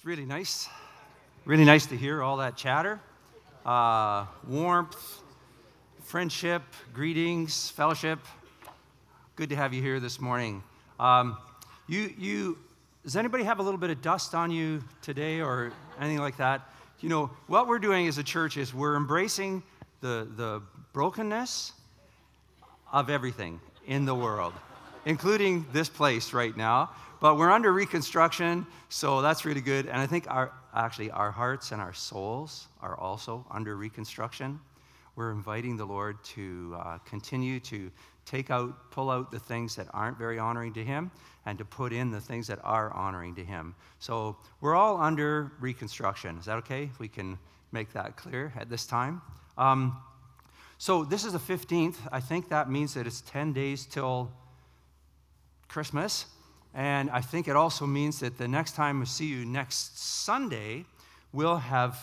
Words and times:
It's 0.00 0.06
really 0.06 0.24
nice. 0.24 0.66
Really 1.44 1.66
nice 1.66 1.84
to 1.84 1.94
hear 1.94 2.22
all 2.22 2.38
that 2.38 2.56
chatter. 2.56 2.98
Uh, 3.66 4.24
warmth, 4.48 5.20
friendship, 6.00 6.62
greetings, 6.94 7.68
fellowship. 7.68 8.18
Good 9.36 9.50
to 9.50 9.56
have 9.56 9.74
you 9.74 9.82
here 9.82 10.00
this 10.00 10.18
morning. 10.18 10.62
Um, 10.98 11.36
you, 11.86 12.14
you, 12.16 12.58
does 13.04 13.14
anybody 13.14 13.44
have 13.44 13.58
a 13.58 13.62
little 13.62 13.76
bit 13.76 13.90
of 13.90 14.00
dust 14.00 14.34
on 14.34 14.50
you 14.50 14.82
today 15.02 15.42
or 15.42 15.70
anything 16.00 16.20
like 16.20 16.38
that? 16.38 16.62
You 17.00 17.10
know, 17.10 17.30
what 17.46 17.68
we're 17.68 17.78
doing 17.78 18.08
as 18.08 18.16
a 18.16 18.24
church 18.24 18.56
is 18.56 18.72
we're 18.72 18.96
embracing 18.96 19.62
the, 20.00 20.26
the 20.34 20.62
brokenness 20.94 21.72
of 22.90 23.10
everything 23.10 23.60
in 23.86 24.06
the 24.06 24.14
world, 24.14 24.54
including 25.04 25.66
this 25.72 25.88
place 25.88 26.32
right 26.32 26.56
now. 26.56 26.90
But 27.20 27.36
we're 27.36 27.50
under 27.50 27.72
reconstruction, 27.72 28.66
so 28.88 29.20
that's 29.20 29.44
really 29.44 29.60
good. 29.60 29.86
And 29.86 29.96
I 29.96 30.06
think 30.06 30.24
our, 30.28 30.52
actually 30.74 31.10
our 31.10 31.30
hearts 31.30 31.72
and 31.72 31.80
our 31.80 31.92
souls 31.92 32.68
are 32.80 32.98
also 32.98 33.44
under 33.50 33.76
reconstruction. 33.76 34.58
We're 35.16 35.32
inviting 35.32 35.76
the 35.76 35.84
Lord 35.84 36.22
to 36.24 36.76
uh, 36.78 36.98
continue 36.98 37.60
to 37.60 37.90
take 38.24 38.50
out, 38.50 38.90
pull 38.90 39.10
out 39.10 39.30
the 39.30 39.38
things 39.38 39.76
that 39.76 39.88
aren't 39.92 40.16
very 40.16 40.38
honoring 40.38 40.72
to 40.74 40.84
Him 40.84 41.10
and 41.44 41.58
to 41.58 41.64
put 41.64 41.92
in 41.92 42.10
the 42.10 42.20
things 42.20 42.46
that 42.46 42.58
are 42.62 42.92
honoring 42.94 43.34
to 43.34 43.44
Him. 43.44 43.74
So 43.98 44.36
we're 44.60 44.74
all 44.74 44.98
under 44.98 45.52
reconstruction. 45.60 46.38
Is 46.38 46.46
that 46.46 46.56
okay? 46.58 46.84
If 46.84 46.98
we 46.98 47.08
can 47.08 47.38
make 47.72 47.92
that 47.92 48.16
clear 48.16 48.52
at 48.56 48.70
this 48.70 48.86
time. 48.86 49.20
Um, 49.58 49.96
so 50.78 51.04
this 51.04 51.24
is 51.24 51.34
the 51.34 51.38
15th. 51.38 51.96
I 52.10 52.20
think 52.20 52.48
that 52.48 52.70
means 52.70 52.94
that 52.94 53.06
it's 53.06 53.20
10 53.22 53.52
days 53.52 53.84
till 53.84 54.30
Christmas. 55.70 56.26
And 56.74 57.10
I 57.10 57.20
think 57.20 57.48
it 57.48 57.56
also 57.56 57.86
means 57.86 58.20
that 58.20 58.36
the 58.36 58.48
next 58.48 58.74
time 58.74 59.00
we 59.00 59.06
see 59.06 59.26
you 59.26 59.44
next 59.44 59.98
Sunday, 59.98 60.84
we'll 61.32 61.56
have 61.56 61.96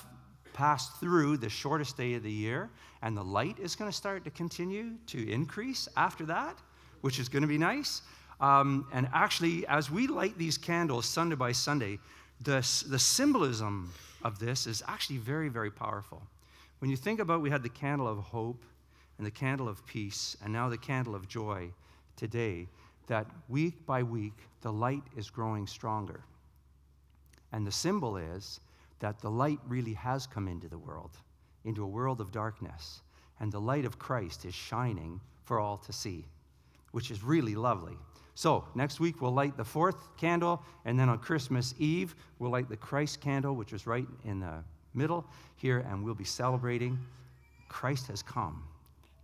passed 0.53 0.99
through 0.99 1.37
the 1.37 1.49
shortest 1.49 1.97
day 1.97 2.15
of 2.15 2.23
the 2.23 2.31
year, 2.31 2.69
and 3.01 3.15
the 3.15 3.23
light 3.23 3.59
is 3.59 3.75
going 3.75 3.91
to 3.91 3.95
start 3.95 4.23
to 4.23 4.31
continue 4.31 4.93
to 5.07 5.29
increase 5.29 5.87
after 5.95 6.25
that, 6.25 6.57
which 7.01 7.19
is 7.19 7.29
going 7.29 7.43
to 7.43 7.47
be 7.47 7.57
nice. 7.57 8.01
Um, 8.41 8.87
and 8.91 9.07
actually, 9.13 9.67
as 9.67 9.91
we 9.91 10.07
light 10.07 10.37
these 10.37 10.57
candles 10.57 11.05
Sunday 11.05 11.35
by 11.35 11.51
Sunday, 11.51 11.99
the, 12.41 12.59
the 12.87 12.99
symbolism 12.99 13.93
of 14.23 14.39
this 14.39 14.65
is 14.65 14.81
actually 14.87 15.17
very, 15.17 15.49
very 15.49 15.71
powerful. 15.71 16.21
When 16.79 16.89
you 16.89 16.97
think 16.97 17.19
about 17.19 17.41
we 17.41 17.49
had 17.49 17.63
the 17.63 17.69
candle 17.69 18.07
of 18.07 18.17
hope 18.17 18.63
and 19.17 19.27
the 19.27 19.31
candle 19.31 19.67
of 19.67 19.85
peace, 19.85 20.37
and 20.43 20.53
now 20.53 20.69
the 20.69 20.77
candle 20.77 21.15
of 21.15 21.27
joy 21.27 21.69
today, 22.15 22.67
that 23.07 23.27
week 23.49 23.85
by 23.85 24.03
week, 24.03 24.33
the 24.61 24.71
light 24.71 25.03
is 25.15 25.29
growing 25.29 25.65
stronger. 25.67 26.21
And 27.51 27.65
the 27.65 27.71
symbol 27.71 28.17
is 28.17 28.59
that 28.99 29.19
the 29.19 29.31
light 29.31 29.59
really 29.67 29.93
has 29.93 30.27
come 30.27 30.47
into 30.47 30.67
the 30.67 30.77
world, 30.77 31.11
into 31.65 31.83
a 31.83 31.87
world 31.87 32.21
of 32.21 32.31
darkness. 32.31 33.01
And 33.39 33.51
the 33.51 33.61
light 33.61 33.85
of 33.85 33.99
Christ 33.99 34.45
is 34.45 34.53
shining 34.53 35.19
for 35.45 35.59
all 35.59 35.77
to 35.77 35.93
see, 35.93 36.25
which 36.91 37.11
is 37.11 37.23
really 37.23 37.55
lovely. 37.55 37.97
So, 38.35 38.65
next 38.75 38.99
week 38.99 39.21
we'll 39.21 39.33
light 39.33 39.57
the 39.57 39.65
fourth 39.65 40.15
candle, 40.17 40.61
and 40.85 40.99
then 40.99 41.09
on 41.09 41.19
Christmas 41.19 41.73
Eve 41.79 42.15
we'll 42.37 42.51
light 42.51 42.69
the 42.69 42.77
Christ 42.77 43.21
candle, 43.21 43.55
which 43.55 43.73
is 43.73 43.87
right 43.87 44.07
in 44.25 44.39
the 44.39 44.63
middle 44.93 45.25
here, 45.55 45.79
and 45.89 46.03
we'll 46.03 46.13
be 46.13 46.23
celebrating 46.23 46.99
Christ 47.69 48.07
has 48.07 48.21
come. 48.21 48.63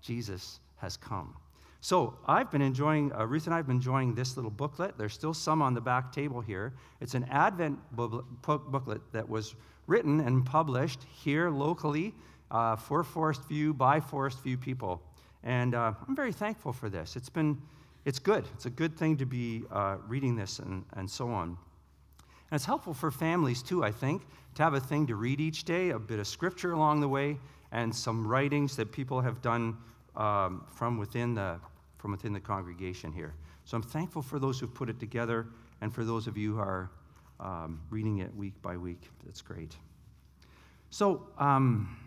Jesus 0.02 0.60
has 0.78 0.98
come. 0.98 1.36
So 1.84 2.18
I've 2.26 2.50
been 2.50 2.62
enjoying, 2.62 3.12
uh, 3.12 3.26
Ruth 3.26 3.46
and 3.46 3.54
I 3.54 3.58
have 3.58 3.68
been 3.68 3.76
enjoying 3.76 4.16
this 4.16 4.38
little 4.38 4.50
booklet. 4.50 4.98
There's 4.98 5.12
still 5.12 5.34
some 5.34 5.62
on 5.62 5.74
the 5.74 5.82
back 5.82 6.14
table 6.14 6.40
here. 6.40 6.72
It's 7.02 7.14
an 7.14 7.26
Advent 7.26 7.78
booklet 7.92 9.02
that 9.12 9.28
was 9.28 9.56
written 9.86 10.22
and 10.22 10.46
published 10.46 11.02
here 11.04 11.50
locally 11.50 12.16
uh, 12.52 12.78
for 12.78 13.04
Forest 13.04 13.50
View 13.50 13.74
by 13.74 14.00
Forest 14.00 14.42
View 14.44 14.56
people. 14.58 15.02
And 15.44 15.76
uh, 15.76 15.92
I'm 16.08 16.16
very 16.16 16.32
thankful 16.32 16.72
for 16.72 16.88
this. 16.88 17.18
It's 17.18 17.28
been, 17.28 17.62
it's 18.06 18.18
good. 18.18 18.46
It's 18.54 18.66
a 18.66 18.70
good 18.70 18.98
thing 18.98 19.18
to 19.18 19.26
be 19.26 19.64
uh, 19.70 19.98
reading 20.08 20.38
this 20.38 20.60
and, 20.60 20.86
and 20.94 21.12
so 21.12 21.32
on. 21.32 21.50
And 21.50 22.54
it's 22.54 22.64
helpful 22.64 22.94
for 22.94 23.12
families 23.12 23.62
too, 23.62 23.84
I 23.84 23.92
think, 23.92 24.22
to 24.56 24.64
have 24.64 24.74
a 24.74 24.80
thing 24.80 25.06
to 25.08 25.18
read 25.18 25.42
each 25.42 25.66
day, 25.66 25.90
a 25.90 26.00
bit 26.00 26.20
of 26.20 26.28
scripture 26.28 26.72
along 26.72 27.02
the 27.02 27.10
way, 27.10 27.38
and 27.74 27.94
some 27.94 28.26
writings 28.26 28.78
that 28.78 28.94
people 28.94 29.20
have 29.20 29.42
done 29.42 29.76
um, 30.16 30.64
from 30.74 30.98
within 30.98 31.34
the 31.34 31.60
from 32.04 32.12
within 32.12 32.34
the 32.34 32.40
congregation 32.42 33.14
here. 33.14 33.34
So 33.64 33.78
I'm 33.78 33.82
thankful 33.82 34.22
for 34.22 34.38
those 34.38 34.60
who've 34.60 34.74
put 34.74 34.90
it 34.90 35.00
together 35.00 35.48
and 35.80 35.96
for 35.96 36.04
those 36.04 36.28
of 36.28 36.36
you 36.38 36.56
who 36.56 36.60
are 36.60 36.92
um, 37.40 37.80
reading 37.90 38.18
it 38.18 38.36
week 38.36 38.62
by 38.62 38.76
week. 38.76 39.10
That's 39.26 39.42
great. 39.42 39.78
So, 40.90 41.26
um, 41.38 41.98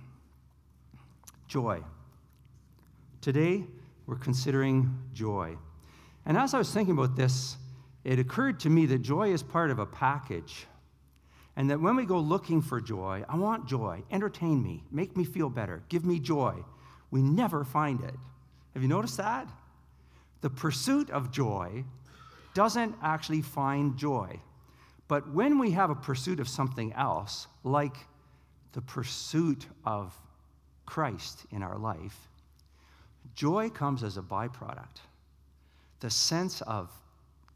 joy. 1.49 1.81
Today, 3.23 3.65
we're 4.07 4.19
considering 4.19 4.95
joy. 5.15 5.57
And 6.27 6.37
as 6.37 6.53
I 6.53 6.59
was 6.59 6.71
thinking 6.71 6.93
about 6.93 7.17
this, 7.17 7.57
it 8.05 8.19
occurred 8.19 8.61
to 8.61 8.69
me 8.69 8.85
that 8.85 8.99
joy 8.99 9.33
is 9.33 9.43
part 9.43 9.71
of 9.71 9.79
a 9.79 9.87
package. 9.87 10.67
And 11.57 11.71
that 11.71 11.81
when 11.81 11.97
we 11.97 12.05
go 12.05 12.19
looking 12.19 12.61
for 12.61 12.83
joy, 12.83 13.25
I 13.31 13.37
want 13.39 13.67
joy. 13.67 14.03
Entertain 14.11 14.63
me. 14.63 14.85
Make 14.91 15.17
me 15.17 15.25
feel 15.25 15.49
better. 15.49 15.83
Give 15.89 16.05
me 16.05 16.21
joy. 16.21 16.55
We 17.11 17.23
never 17.23 17.65
find 17.65 18.03
it. 18.03 18.15
Have 18.75 18.83
you 18.83 18.91
noticed 18.91 19.17
that? 19.17 19.49
The 20.41 20.51
pursuit 20.51 21.11
of 21.11 21.31
joy 21.31 21.85
doesn't 22.55 22.95
actually 23.03 23.43
find 23.43 23.97
joy. 23.97 24.41
But 25.09 25.33
when 25.33 25.59
we 25.59 25.71
have 25.73 25.91
a 25.91 25.95
pursuit 25.95 26.41
of 26.41 26.49
something 26.49 26.93
else, 26.95 27.47
like 27.65 27.97
the 28.73 28.81
pursuit 28.81 29.67
of 29.85 30.15
Christ 30.85 31.47
in 31.51 31.63
our 31.63 31.79
life, 31.79 32.17
joy 33.35 33.71
comes 33.71 34.03
as 34.03 34.17
a 34.17 34.23
byproduct. 34.23 35.01
The 36.01 36.11
sense 36.11 36.61
of 36.63 36.91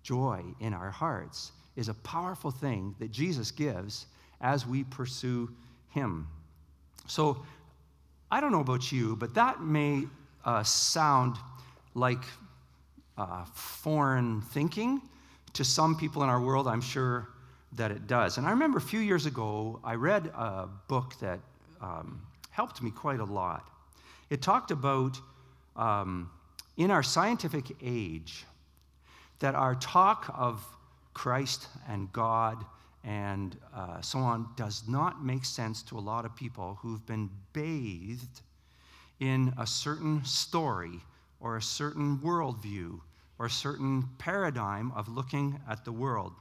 joy 0.02 0.42
in 0.60 0.74
our 0.74 0.90
hearts 0.90 1.52
is 1.76 1.88
a 1.88 1.94
powerful 1.94 2.50
thing 2.50 2.94
that 2.98 3.10
Jesus 3.10 3.50
gives 3.50 4.06
as 4.40 4.66
we 4.66 4.84
pursue 4.84 5.50
Him. 5.90 6.28
So, 7.06 7.44
I 8.30 8.40
don't 8.40 8.52
know 8.52 8.60
about 8.60 8.92
you, 8.92 9.16
but 9.16 9.34
that 9.34 9.60
may 9.60 10.04
uh, 10.44 10.62
sound 10.62 11.36
like 11.94 12.22
uh, 13.16 13.44
foreign 13.54 14.40
thinking 14.40 15.02
to 15.52 15.64
some 15.64 15.96
people 15.96 16.22
in 16.22 16.28
our 16.28 16.40
world. 16.40 16.66
I'm 16.66 16.80
sure 16.80 17.28
that 17.72 17.90
it 17.90 18.06
does. 18.06 18.38
And 18.38 18.46
I 18.46 18.50
remember 18.50 18.78
a 18.78 18.82
few 18.82 19.00
years 19.00 19.26
ago, 19.26 19.80
I 19.84 19.94
read 19.94 20.26
a 20.28 20.68
book 20.88 21.14
that 21.20 21.40
um, 21.80 22.20
helped 22.50 22.82
me 22.82 22.90
quite 22.90 23.20
a 23.20 23.24
lot. 23.24 23.68
It 24.28 24.42
talked 24.42 24.70
about 24.70 25.18
um, 25.76 26.30
in 26.76 26.90
our 26.90 27.02
scientific 27.02 27.64
age 27.82 28.44
that 29.38 29.54
our 29.54 29.74
talk 29.76 30.32
of 30.36 30.64
Christ 31.14 31.68
and 31.88 32.12
God 32.12 32.64
and 33.04 33.56
uh, 33.74 34.00
so 34.00 34.18
on 34.18 34.48
does 34.56 34.82
not 34.86 35.24
make 35.24 35.44
sense 35.44 35.82
to 35.84 35.98
a 35.98 36.00
lot 36.00 36.24
of 36.24 36.36
people 36.36 36.78
who've 36.82 37.04
been 37.06 37.30
bathed 37.52 38.42
in 39.20 39.52
a 39.58 39.66
certain 39.66 40.24
story 40.24 41.00
or 41.40 41.56
a 41.56 41.62
certain 41.62 42.18
worldview 42.18 43.00
or 43.38 43.46
a 43.46 43.50
certain 43.50 44.08
paradigm 44.18 44.92
of 44.92 45.08
looking 45.08 45.58
at 45.68 45.84
the 45.84 45.92
world. 45.92 46.32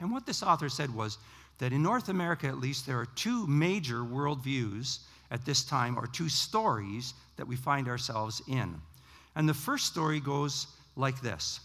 And 0.00 0.10
what 0.10 0.26
this 0.26 0.42
author 0.42 0.68
said 0.68 0.92
was 0.92 1.18
that 1.58 1.72
in 1.72 1.82
North 1.82 2.08
America, 2.08 2.48
at 2.48 2.58
least, 2.58 2.86
there 2.86 2.98
are 2.98 3.06
two 3.06 3.46
major 3.46 3.98
worldviews 4.00 4.98
at 5.30 5.44
this 5.44 5.64
time, 5.64 5.96
or 5.96 6.06
two 6.06 6.28
stories 6.28 7.14
that 7.36 7.46
we 7.46 7.56
find 7.56 7.88
ourselves 7.88 8.42
in. 8.48 8.80
And 9.36 9.48
the 9.48 9.54
first 9.54 9.86
story 9.86 10.20
goes 10.20 10.66
like 10.96 11.20
this 11.20 11.60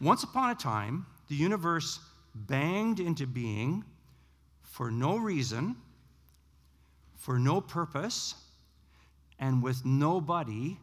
Once 0.00 0.22
upon 0.22 0.50
a 0.50 0.54
time, 0.54 1.06
the 1.28 1.34
universe 1.34 1.98
banged 2.34 3.00
into 3.00 3.26
being 3.26 3.84
for 4.62 4.90
no 4.90 5.16
reason, 5.16 5.76
for 7.16 7.38
no 7.38 7.60
purpose, 7.60 8.34
and 9.38 9.62
with 9.62 9.84
nobody 9.84 10.78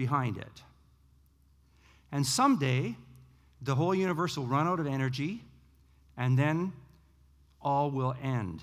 behind 0.00 0.38
it. 0.38 0.62
And 2.10 2.26
someday, 2.26 2.96
the 3.60 3.74
whole 3.74 3.94
universe 3.94 4.38
will 4.38 4.46
run 4.46 4.66
out 4.66 4.80
of 4.80 4.86
energy, 4.86 5.42
and 6.16 6.38
then 6.38 6.72
all 7.60 7.90
will 7.90 8.14
end. 8.22 8.62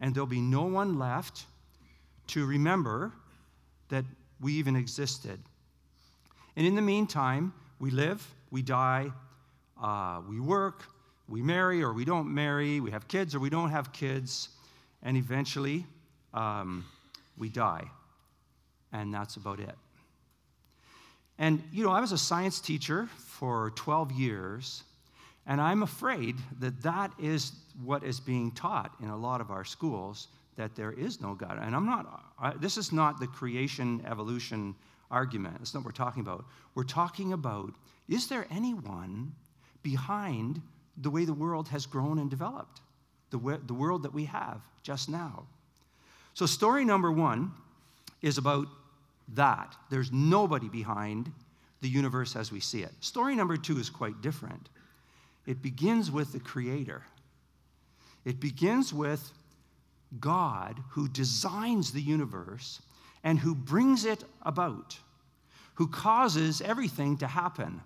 And 0.00 0.12
there'll 0.12 0.26
be 0.26 0.40
no 0.40 0.64
one 0.64 0.98
left 0.98 1.46
to 2.28 2.44
remember 2.44 3.12
that 3.90 4.04
we 4.40 4.54
even 4.54 4.74
existed. 4.74 5.38
And 6.56 6.66
in 6.66 6.74
the 6.74 6.82
meantime, 6.82 7.54
we 7.78 7.90
live, 7.92 8.20
we 8.50 8.62
die, 8.62 9.12
uh, 9.80 10.20
we 10.28 10.40
work, 10.40 10.82
we 11.28 11.42
marry 11.42 11.80
or 11.80 11.92
we 11.92 12.04
don't 12.04 12.28
marry, 12.34 12.80
we 12.80 12.90
have 12.90 13.06
kids 13.06 13.36
or 13.36 13.38
we 13.38 13.50
don't 13.50 13.70
have 13.70 13.92
kids, 13.92 14.48
and 15.04 15.16
eventually 15.16 15.86
um, 16.34 16.84
we 17.38 17.48
die. 17.48 17.88
And 18.92 19.14
that's 19.14 19.36
about 19.36 19.60
it. 19.60 19.76
And, 21.38 21.62
you 21.72 21.84
know, 21.84 21.90
I 21.90 22.00
was 22.00 22.12
a 22.12 22.18
science 22.18 22.60
teacher 22.60 23.08
for 23.16 23.72
12 23.76 24.12
years, 24.12 24.84
And 25.46 25.60
I'm 25.60 25.82
afraid 25.82 26.36
that 26.60 26.82
that 26.82 27.12
is 27.18 27.52
what 27.82 28.04
is 28.04 28.20
being 28.20 28.52
taught 28.52 28.94
in 29.02 29.08
a 29.08 29.16
lot 29.16 29.40
of 29.40 29.50
our 29.50 29.64
schools 29.64 30.28
that 30.56 30.76
there 30.76 30.92
is 30.92 31.20
no 31.20 31.34
God. 31.34 31.58
And 31.60 31.74
I'm 31.74 31.86
not, 31.86 32.22
I, 32.38 32.52
this 32.52 32.76
is 32.76 32.92
not 32.92 33.18
the 33.18 33.26
creation 33.26 34.04
evolution 34.06 34.74
argument. 35.10 35.58
That's 35.58 35.74
not 35.74 35.80
what 35.80 35.86
we're 35.86 36.04
talking 36.04 36.20
about. 36.20 36.44
We're 36.74 36.84
talking 36.84 37.32
about 37.32 37.74
is 38.08 38.28
there 38.28 38.46
anyone 38.50 39.32
behind 39.82 40.60
the 40.96 41.10
way 41.10 41.24
the 41.24 41.32
world 41.32 41.68
has 41.68 41.86
grown 41.86 42.18
and 42.18 42.28
developed? 42.28 42.80
The, 43.30 43.60
the 43.66 43.74
world 43.74 44.02
that 44.02 44.12
we 44.12 44.26
have 44.26 44.60
just 44.82 45.08
now. 45.08 45.46
So, 46.34 46.46
story 46.46 46.84
number 46.84 47.10
one 47.10 47.52
is 48.20 48.38
about 48.38 48.68
that. 49.34 49.76
There's 49.90 50.12
nobody 50.12 50.68
behind 50.68 51.32
the 51.80 51.88
universe 51.88 52.36
as 52.36 52.52
we 52.52 52.60
see 52.60 52.82
it. 52.82 52.92
Story 53.00 53.34
number 53.34 53.56
two 53.56 53.78
is 53.78 53.90
quite 53.90 54.20
different. 54.22 54.68
It 55.46 55.62
begins 55.62 56.10
with 56.10 56.32
the 56.32 56.40
Creator, 56.40 57.02
it 58.24 58.40
begins 58.40 58.94
with 58.94 59.32
God 60.20 60.78
who 60.90 61.08
designs 61.08 61.92
the 61.92 62.00
universe 62.00 62.80
and 63.24 63.38
who 63.38 63.54
brings 63.54 64.04
it 64.04 64.24
about, 64.42 64.98
who 65.74 65.88
causes 65.88 66.60
everything 66.60 67.16
to 67.18 67.26
happen, 67.26 67.80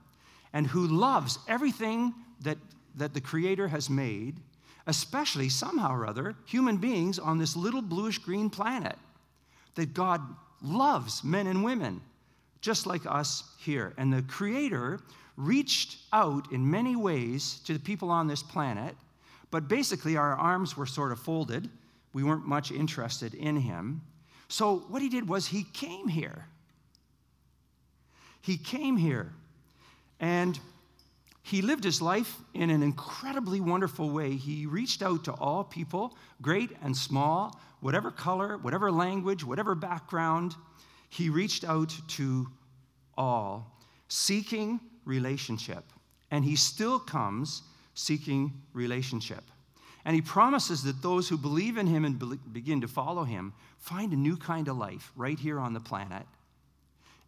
and 0.52 0.66
who 0.66 0.86
loves 0.86 1.38
everything 1.48 2.14
that, 2.40 2.58
that 2.96 3.14
the 3.14 3.20
Creator 3.20 3.68
has 3.68 3.88
made, 3.88 4.40
especially 4.86 5.48
somehow 5.48 5.94
or 5.94 6.06
other 6.06 6.34
human 6.46 6.78
beings 6.78 7.18
on 7.18 7.38
this 7.38 7.56
little 7.56 7.82
bluish 7.82 8.18
green 8.18 8.50
planet. 8.50 8.96
That 9.74 9.92
God 9.94 10.22
loves 10.62 11.22
men 11.24 11.46
and 11.46 11.64
women, 11.64 12.00
just 12.60 12.86
like 12.86 13.06
us 13.06 13.44
here. 13.58 13.94
And 13.96 14.12
the 14.12 14.22
Creator 14.22 15.00
reached 15.36 15.98
out 16.12 16.50
in 16.52 16.70
many 16.70 16.96
ways 16.96 17.60
to 17.64 17.72
the 17.72 17.78
people 17.78 18.10
on 18.10 18.26
this 18.26 18.42
planet, 18.42 18.96
but 19.50 19.68
basically 19.68 20.16
our 20.16 20.34
arms 20.34 20.76
were 20.76 20.86
sort 20.86 21.12
of 21.12 21.18
folded. 21.18 21.68
We 22.12 22.24
weren't 22.24 22.46
much 22.46 22.72
interested 22.72 23.34
in 23.34 23.56
Him. 23.56 24.02
So 24.48 24.84
what 24.88 25.02
He 25.02 25.08
did 25.08 25.28
was 25.28 25.46
He 25.46 25.64
came 25.64 26.08
here. 26.08 26.46
He 28.40 28.56
came 28.56 28.96
here. 28.96 29.32
And 30.20 30.58
he 31.46 31.62
lived 31.62 31.84
his 31.84 32.02
life 32.02 32.38
in 32.54 32.70
an 32.70 32.82
incredibly 32.82 33.60
wonderful 33.60 34.10
way. 34.10 34.34
He 34.34 34.66
reached 34.66 35.00
out 35.00 35.22
to 35.26 35.32
all 35.34 35.62
people, 35.62 36.16
great 36.42 36.70
and 36.82 36.96
small, 36.96 37.60
whatever 37.78 38.10
color, 38.10 38.58
whatever 38.58 38.90
language, 38.90 39.44
whatever 39.44 39.76
background. 39.76 40.56
He 41.08 41.30
reached 41.30 41.62
out 41.62 41.94
to 42.08 42.48
all, 43.16 43.78
seeking 44.08 44.80
relationship. 45.04 45.84
And 46.32 46.44
he 46.44 46.56
still 46.56 46.98
comes 46.98 47.62
seeking 47.94 48.52
relationship. 48.72 49.44
And 50.04 50.16
he 50.16 50.22
promises 50.22 50.82
that 50.82 51.00
those 51.00 51.28
who 51.28 51.38
believe 51.38 51.78
in 51.78 51.86
him 51.86 52.04
and 52.04 52.52
begin 52.52 52.80
to 52.80 52.88
follow 52.88 53.22
him 53.22 53.52
find 53.78 54.12
a 54.12 54.16
new 54.16 54.36
kind 54.36 54.66
of 54.66 54.78
life 54.78 55.12
right 55.14 55.38
here 55.38 55.60
on 55.60 55.74
the 55.74 55.80
planet. 55.80 56.26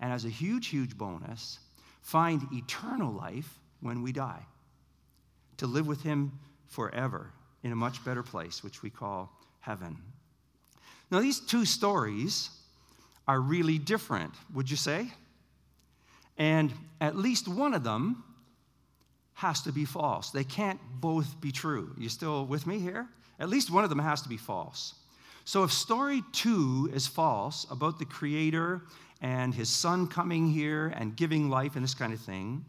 And 0.01 0.13
as 0.13 0.25
a 0.25 0.29
huge, 0.29 0.67
huge 0.67 0.99
bonus, 0.99 1.61
find 2.03 2.43
eternal 2.53 3.13
life 3.13 3.61
when 3.81 4.03
we 4.03 4.13
die, 4.13 4.45
to 5.59 5.67
live 5.67 5.87
with 5.87 6.03
Him 6.03 6.33
forever 6.67 7.33
in 7.63 7.73
a 7.73 7.77
much 7.77 8.05
better 8.05 8.23
place, 8.23 8.63
which 8.63 8.83
we 8.83 8.91
call 8.91 9.33
heaven. 9.61 9.97
Now, 11.11 11.21
these 11.21 11.41
two 11.41 11.65
stories 11.65 12.51
are 13.27 13.41
really 13.41 13.79
different, 13.79 14.35
would 14.55 14.71
you 14.71 14.77
say? 14.77 15.11
And 16.37 16.73
at 17.01 17.17
least 17.17 17.49
one 17.49 17.75
of 17.75 17.83
them 17.83 18.23
has 19.35 19.63
to 19.63 19.73
be 19.73 19.85
false. 19.85 20.31
They 20.31 20.45
can't 20.45 20.81
both 21.01 21.41
be 21.41 21.53
true. 21.53 21.95
You 21.99 22.09
still 22.09 22.47
with 22.47 22.67
me 22.67 22.79
here? 22.79 23.07
At 23.39 23.49
least 23.49 23.71
one 23.71 23.85
of 23.85 23.91
them 23.91 23.99
has 23.99 24.23
to 24.23 24.29
be 24.29 24.37
false. 24.37 24.95
So 25.45 25.65
if 25.65 25.73
story 25.73 26.23
two 26.33 26.91
is 26.93 27.07
false 27.07 27.67
about 27.71 27.99
the 27.99 28.05
Creator 28.05 28.83
and 29.21 29.55
his 29.55 29.69
son 29.69 30.07
coming 30.07 30.51
here 30.51 30.89
and 30.97 31.17
giving 31.17 31.49
life 31.49 31.75
and 31.75 31.85
this 31.85 31.95
kind 31.95 32.13
of 32.13 32.21
thing, 32.21 32.65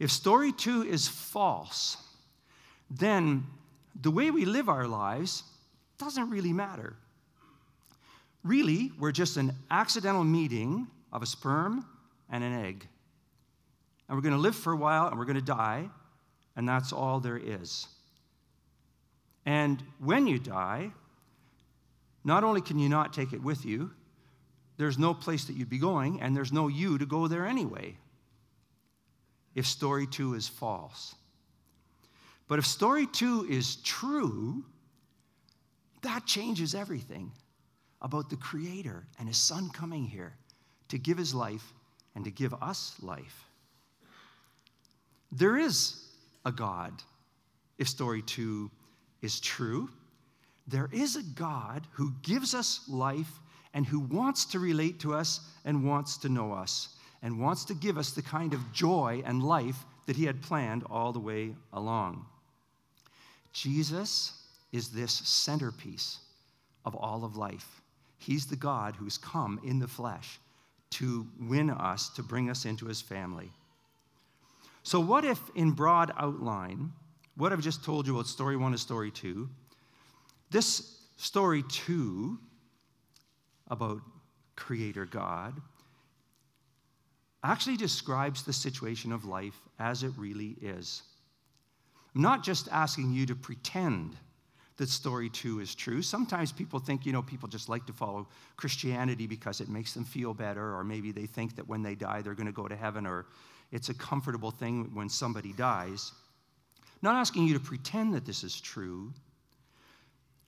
if 0.00 0.10
story 0.10 0.50
two 0.50 0.82
is 0.82 1.06
false, 1.06 1.98
then 2.90 3.46
the 4.00 4.10
way 4.10 4.30
we 4.30 4.46
live 4.46 4.70
our 4.70 4.88
lives 4.88 5.44
doesn't 5.98 6.30
really 6.30 6.54
matter. 6.54 6.96
Really, 8.42 8.92
we're 8.98 9.12
just 9.12 9.36
an 9.36 9.52
accidental 9.70 10.24
meeting 10.24 10.86
of 11.12 11.22
a 11.22 11.26
sperm 11.26 11.84
and 12.30 12.42
an 12.42 12.64
egg. 12.64 12.88
And 14.08 14.16
we're 14.16 14.22
going 14.22 14.34
to 14.34 14.40
live 14.40 14.56
for 14.56 14.72
a 14.72 14.76
while 14.76 15.08
and 15.08 15.18
we're 15.18 15.26
going 15.26 15.36
to 15.36 15.42
die, 15.42 15.90
and 16.56 16.66
that's 16.66 16.94
all 16.94 17.20
there 17.20 17.36
is. 17.36 17.86
And 19.44 19.82
when 19.98 20.26
you 20.26 20.38
die, 20.38 20.92
not 22.24 22.42
only 22.42 22.62
can 22.62 22.78
you 22.78 22.88
not 22.88 23.12
take 23.12 23.34
it 23.34 23.42
with 23.42 23.66
you, 23.66 23.90
there's 24.78 24.98
no 24.98 25.12
place 25.12 25.44
that 25.44 25.56
you'd 25.56 25.68
be 25.68 25.78
going, 25.78 26.22
and 26.22 26.34
there's 26.34 26.52
no 26.52 26.68
you 26.68 26.96
to 26.96 27.04
go 27.04 27.28
there 27.28 27.44
anyway 27.44 27.96
if 29.54 29.66
story 29.66 30.06
two 30.06 30.34
is 30.34 30.48
false. 30.48 31.14
But 32.48 32.58
if 32.58 32.66
story 32.66 33.06
two 33.06 33.46
is 33.48 33.76
true, 33.76 34.64
that 36.02 36.26
changes 36.26 36.74
everything 36.74 37.32
about 38.02 38.30
the 38.30 38.36
Creator 38.36 39.06
and 39.18 39.28
His 39.28 39.36
Son 39.36 39.70
coming 39.70 40.04
here 40.04 40.34
to 40.88 40.98
give 40.98 41.18
His 41.18 41.34
life 41.34 41.72
and 42.14 42.24
to 42.24 42.30
give 42.30 42.54
us 42.54 42.96
life. 43.00 43.44
There 45.30 45.56
is 45.56 46.08
a 46.44 46.50
God, 46.50 46.92
if 47.78 47.88
story 47.88 48.22
two 48.22 48.70
is 49.22 49.38
true. 49.38 49.90
There 50.66 50.88
is 50.92 51.16
a 51.16 51.22
God 51.22 51.86
who 51.92 52.12
gives 52.22 52.54
us 52.54 52.80
life 52.88 53.40
and 53.74 53.86
who 53.86 54.00
wants 54.00 54.44
to 54.46 54.58
relate 54.58 54.98
to 55.00 55.14
us 55.14 55.40
and 55.64 55.84
wants 55.84 56.16
to 56.18 56.28
know 56.28 56.52
us 56.52 56.96
and 57.22 57.40
wants 57.40 57.64
to 57.66 57.74
give 57.74 57.98
us 57.98 58.12
the 58.12 58.22
kind 58.22 58.54
of 58.54 58.72
joy 58.72 59.22
and 59.24 59.42
life 59.42 59.84
that 60.06 60.16
he 60.16 60.24
had 60.24 60.42
planned 60.42 60.84
all 60.90 61.12
the 61.12 61.18
way 61.18 61.54
along. 61.72 62.26
Jesus 63.52 64.32
is 64.72 64.88
this 64.90 65.12
centerpiece 65.12 66.18
of 66.84 66.94
all 66.94 67.24
of 67.24 67.36
life. 67.36 67.80
He's 68.18 68.46
the 68.46 68.56
God 68.56 68.96
who's 68.96 69.18
come 69.18 69.60
in 69.64 69.78
the 69.78 69.88
flesh 69.88 70.38
to 70.90 71.26
win 71.40 71.70
us, 71.70 72.08
to 72.10 72.22
bring 72.22 72.50
us 72.50 72.64
into 72.64 72.86
his 72.86 73.00
family. 73.00 73.50
So, 74.82 74.98
what 74.98 75.24
if, 75.24 75.38
in 75.54 75.72
broad 75.72 76.12
outline, 76.18 76.92
what 77.36 77.52
I've 77.52 77.60
just 77.60 77.84
told 77.84 78.06
you 78.06 78.14
about 78.14 78.26
story 78.26 78.56
one 78.56 78.72
and 78.72 78.80
story 78.80 79.10
two, 79.10 79.48
this 80.50 80.98
story 81.16 81.62
two 81.68 82.38
about 83.68 84.00
Creator 84.56 85.06
God 85.06 85.60
actually 87.42 87.76
describes 87.76 88.42
the 88.42 88.52
situation 88.52 89.12
of 89.12 89.24
life 89.24 89.58
as 89.78 90.02
it 90.02 90.12
really 90.16 90.56
is. 90.60 91.02
I'm 92.14 92.22
not 92.22 92.42
just 92.42 92.68
asking 92.70 93.12
you 93.12 93.24
to 93.26 93.34
pretend 93.34 94.16
that 94.76 94.88
story 94.88 95.28
two 95.28 95.60
is 95.60 95.74
true. 95.74 96.02
Sometimes 96.02 96.52
people 96.52 96.80
think, 96.80 97.04
you 97.04 97.12
know, 97.12 97.22
people 97.22 97.48
just 97.48 97.68
like 97.68 97.86
to 97.86 97.92
follow 97.92 98.26
Christianity 98.56 99.26
because 99.26 99.60
it 99.60 99.68
makes 99.68 99.92
them 99.92 100.04
feel 100.04 100.32
better, 100.32 100.74
or 100.74 100.82
maybe 100.84 101.12
they 101.12 101.26
think 101.26 101.54
that 101.56 101.68
when 101.68 101.82
they 101.82 101.94
die 101.94 102.22
they're 102.22 102.34
going 102.34 102.46
to 102.46 102.52
go 102.52 102.66
to 102.66 102.76
heaven, 102.76 103.06
or 103.06 103.26
it's 103.72 103.90
a 103.90 103.94
comfortable 103.94 104.50
thing 104.50 104.90
when 104.94 105.08
somebody 105.08 105.52
dies. 105.52 106.12
I'm 106.80 107.14
not 107.14 107.16
asking 107.16 107.46
you 107.46 107.54
to 107.54 107.60
pretend 107.60 108.14
that 108.14 108.24
this 108.24 108.42
is 108.42 108.60
true, 108.60 109.12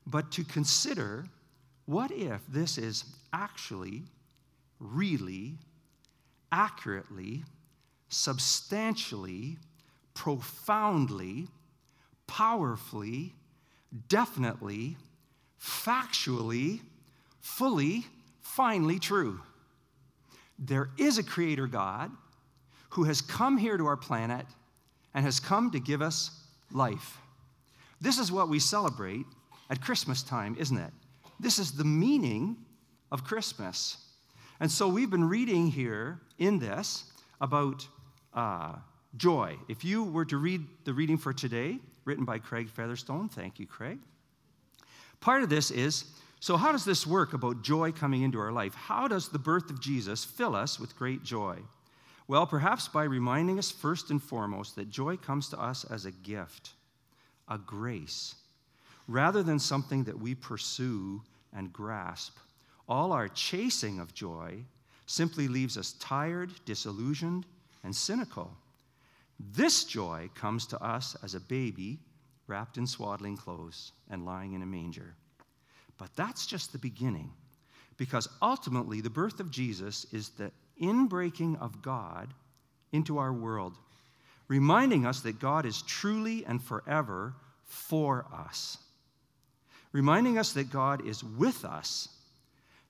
but 0.07 0.31
to 0.33 0.45
consider 0.45 1.27
what 1.87 2.11
if 2.11 2.41
this 2.49 2.79
is 2.79 3.05
actually, 3.33 4.03
really 4.81 5.59
accurately, 6.53 7.43
substantially, 8.09 9.57
profoundly, 10.15 11.49
powerfully, 12.27 13.35
definitely, 14.09 14.97
factually, 15.61 16.81
fully, 17.41 18.07
finally 18.43 18.99
true. 18.99 19.41
There 20.59 20.91
is 20.99 21.19
a 21.19 21.23
creator 21.23 21.67
God 21.67 22.11
who 22.91 23.05
has 23.05 23.23
come 23.23 23.57
here 23.57 23.77
to 23.79 23.87
our 23.87 23.97
planet 23.97 24.47
and 25.15 25.25
has 25.25 25.41
come 25.41 25.71
to 25.71 25.81
give 25.81 26.03
us 26.03 26.31
life. 26.71 27.19
This 28.01 28.19
is 28.19 28.31
what 28.31 28.49
we 28.49 28.59
celebrate 28.59 29.25
at 29.71 29.81
Christmas 29.81 30.23
time, 30.23 30.57
isn't 30.59 30.77
it? 30.77 30.93
This 31.41 31.59
is 31.59 31.73
the 31.73 31.85
meaning 31.85 32.57
of 33.11 33.25
Christmas. 33.25 33.97
And 34.63 34.71
so 34.71 34.87
we've 34.87 35.11
been 35.11 35.29
reading 35.29 35.73
here 35.73 36.21
in 36.39 36.61
this 36.61 37.03
about 37.41 37.85
uh, 38.33 38.77
joy. 39.17 39.57
If 39.69 39.85
you 39.85 40.05
were 40.05 40.25
to 40.27 40.37
read 40.37 40.65
the 40.85 40.95
reading 40.95 41.19
for 41.19 41.33
today, 41.33 41.81
written 42.05 42.25
by 42.25 42.39
Craig 42.39 42.71
Featherstone, 42.71 43.29
thank 43.29 43.59
you, 43.59 43.67
Craig. 43.67 43.99
Part 45.19 45.43
of 45.43 45.49
this 45.49 45.73
is 45.73 46.05
so, 46.39 46.57
how 46.57 46.71
does 46.71 46.85
this 46.85 47.05
work 47.05 47.33
about 47.33 47.63
joy 47.63 47.91
coming 47.91 48.23
into 48.23 48.39
our 48.39 48.53
life? 48.53 48.73
How 48.77 49.09
does 49.09 49.31
the 49.31 49.39
birth 49.41 49.69
of 49.69 49.81
Jesus 49.81 50.25
fill 50.25 50.55
us 50.55 50.79
with 50.79 50.95
great 50.95 51.25
joy? 51.25 51.59
Well, 52.29 52.47
perhaps 52.47 52.87
by 52.87 53.03
reminding 53.03 53.59
us 53.59 53.73
first 53.73 54.11
and 54.11 54.23
foremost 54.23 54.77
that 54.77 54.91
joy 54.91 55.17
comes 55.17 55.49
to 55.49 55.61
us 55.61 55.83
as 55.91 56.07
a 56.07 56.13
gift, 56.13 56.71
a 57.49 57.59
grace, 57.59 58.37
rather 59.09 59.43
than 59.43 59.59
something 59.59 60.05
that 60.05 60.21
we 60.21 60.37
pursue 60.37 61.21
and 61.53 61.73
grasp. 61.73 62.37
All 62.89 63.13
our 63.13 63.29
chasing 63.29 64.01
of 64.01 64.15
joy 64.15 64.65
simply 65.07 65.49
leaves 65.49 65.77
us 65.77 65.93
tired, 66.01 66.51
disillusioned, 66.65 67.47
and 67.85 67.95
cynical. 67.95 68.57
This 69.55 69.85
joy 69.85 70.31
comes 70.35 70.67
to 70.67 70.83
us 70.83 71.17
as 71.23 71.35
a 71.35 71.41
baby 71.41 71.99
wrapped 72.47 72.77
in 72.77 72.87
swaddling 72.87 73.37
clothes 73.37 73.93
and 74.11 74.25
lying 74.25 74.53
in 74.53 74.63
a 74.63 74.67
manger. 74.67 75.15
But 75.99 76.15
that's 76.17 76.47
just 76.47 76.73
the 76.73 76.79
beginning, 76.79 77.31
because 77.97 78.29
ultimately 78.41 79.01
the 79.01 79.11
birth 79.11 79.41
of 79.41 79.51
Jesus 79.51 80.07
is 80.13 80.31
the 80.31 80.51
inbreaking 80.81 81.61
of 81.61 81.83
God 81.83 82.35
into 82.93 83.19
our 83.19 83.33
world, 83.33 83.79
reminding 84.49 85.07
us 85.07 85.21
that 85.21 85.39
God 85.39 85.65
is 85.65 85.83
truly 85.83 86.45
and 86.45 86.63
forever 86.63 87.35
for 87.65 88.27
us, 88.33 88.79
reminding 89.93 90.39
us 90.39 90.53
that 90.53 90.71
God 90.71 91.07
is 91.07 91.23
with 91.23 91.65
us, 91.65 92.09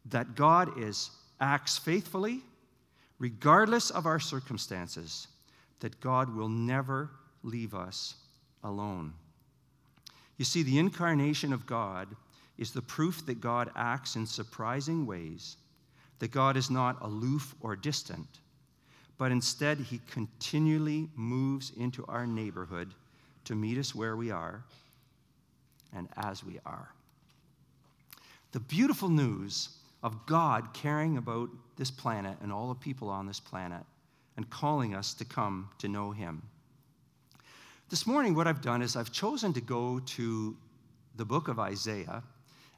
that 0.07 0.35
God 0.35 0.79
is 0.79 1.11
acts 1.41 1.79
faithfully, 1.79 2.41
regardless 3.19 3.91
of 3.91 4.07
our 4.07 4.21
circumstances, 4.21 5.29
that 5.81 6.01
God 6.01 6.35
will 6.35 6.49
never 6.49 7.11
leave 7.43 7.75
us 7.75 8.15
alone. 8.63 9.13
You 10.39 10.45
see, 10.45 10.63
the 10.63 10.79
incarnation 10.79 11.53
of 11.53 11.67
God 11.67 12.09
is 12.59 12.73
the 12.73 12.83
proof 12.83 13.25
that 13.27 13.41
God 13.41 13.71
acts 13.77 14.17
in 14.17 14.27
surprising 14.27 15.07
ways, 15.07 15.57
that 16.19 16.31
God 16.31 16.57
is 16.57 16.71
not 16.71 17.01
aloof 17.03 17.55
or 17.61 17.77
distant, 17.77 18.27
but 19.19 19.33
instead 19.33 19.79
he 19.79 20.01
continually 20.11 21.09
moves 21.15 21.73
into 21.77 22.05
our 22.07 22.27
neighborhood 22.27 22.95
to 23.45 23.55
meet 23.55 23.79
us 23.79 23.95
where 23.95 24.17
we 24.17 24.31
are 24.31 24.65
and 25.95 26.09
as 26.17 26.45
we 26.45 26.59
are. 26.65 26.89
The 28.53 28.61
beautiful 28.61 29.09
news 29.09 29.71
of 30.03 30.27
God 30.27 30.75
caring 30.75 31.17
about 31.17 31.49
this 31.77 31.91
planet 31.91 32.37
and 32.43 32.53
all 32.53 32.69
the 32.69 32.75
people 32.75 33.09
on 33.09 33.27
this 33.27 33.41
planet 33.41 33.83
and 34.37 34.49
calling 34.51 34.95
us 34.95 35.15
to 35.15 35.25
come 35.25 35.69
to 35.79 35.89
know 35.89 36.11
Him. 36.11 36.43
This 37.91 38.07
morning, 38.07 38.35
what 38.35 38.47
I've 38.47 38.63
done 38.63 38.83
is 38.83 38.97
I've 38.97 39.13
chosen 39.13 39.53
to 39.53 39.61
go 39.61 40.01
to 40.01 40.57
the 41.17 41.25
book 41.25 41.49
of 41.49 41.59
Isaiah 41.59 42.23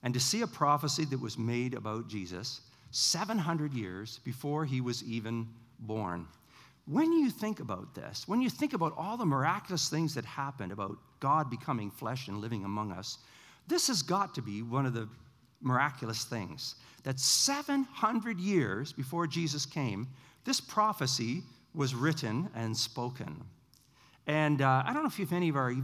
and 0.02 0.12
to 0.12 0.20
see 0.20 0.42
a 0.42 0.46
prophecy 0.46 1.04
that 1.06 1.20
was 1.20 1.38
made 1.38 1.74
about 1.74 2.08
Jesus 2.08 2.60
700 2.90 3.72
years 3.72 4.20
before 4.24 4.64
he 4.64 4.80
was 4.80 5.02
even 5.04 5.48
born. 5.80 6.26
When 6.86 7.12
you 7.12 7.30
think 7.30 7.60
about 7.60 7.94
this, 7.94 8.28
when 8.28 8.42
you 8.42 8.50
think 8.50 8.72
about 8.72 8.92
all 8.96 9.16
the 9.16 9.24
miraculous 9.24 9.88
things 9.88 10.14
that 10.14 10.24
happened 10.24 10.70
about 10.70 10.98
God 11.20 11.48
becoming 11.48 11.90
flesh 11.90 12.28
and 12.28 12.40
living 12.40 12.64
among 12.64 12.92
us, 12.92 13.18
this 13.66 13.86
has 13.86 14.02
got 14.02 14.34
to 14.34 14.42
be 14.42 14.62
one 14.62 14.84
of 14.84 14.92
the 14.92 15.08
miraculous 15.64 16.24
things. 16.24 16.76
That 17.02 17.18
700 17.18 18.38
years 18.38 18.92
before 18.92 19.26
Jesus 19.26 19.66
came, 19.66 20.08
this 20.44 20.60
prophecy 20.60 21.42
was 21.74 21.94
written 21.94 22.48
and 22.54 22.76
spoken. 22.76 23.44
And 24.26 24.62
uh, 24.62 24.82
I 24.86 24.92
don't 24.92 25.02
know 25.02 25.10
if 25.16 25.32
any 25.32 25.48
of, 25.48 25.56
our, 25.56 25.74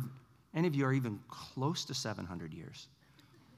any 0.55 0.69
of 0.69 0.75
you 0.75 0.87
are 0.87 0.93
even 0.93 1.19
close 1.29 1.85
to 1.87 1.95
700 1.95 2.55
years. 2.55 2.89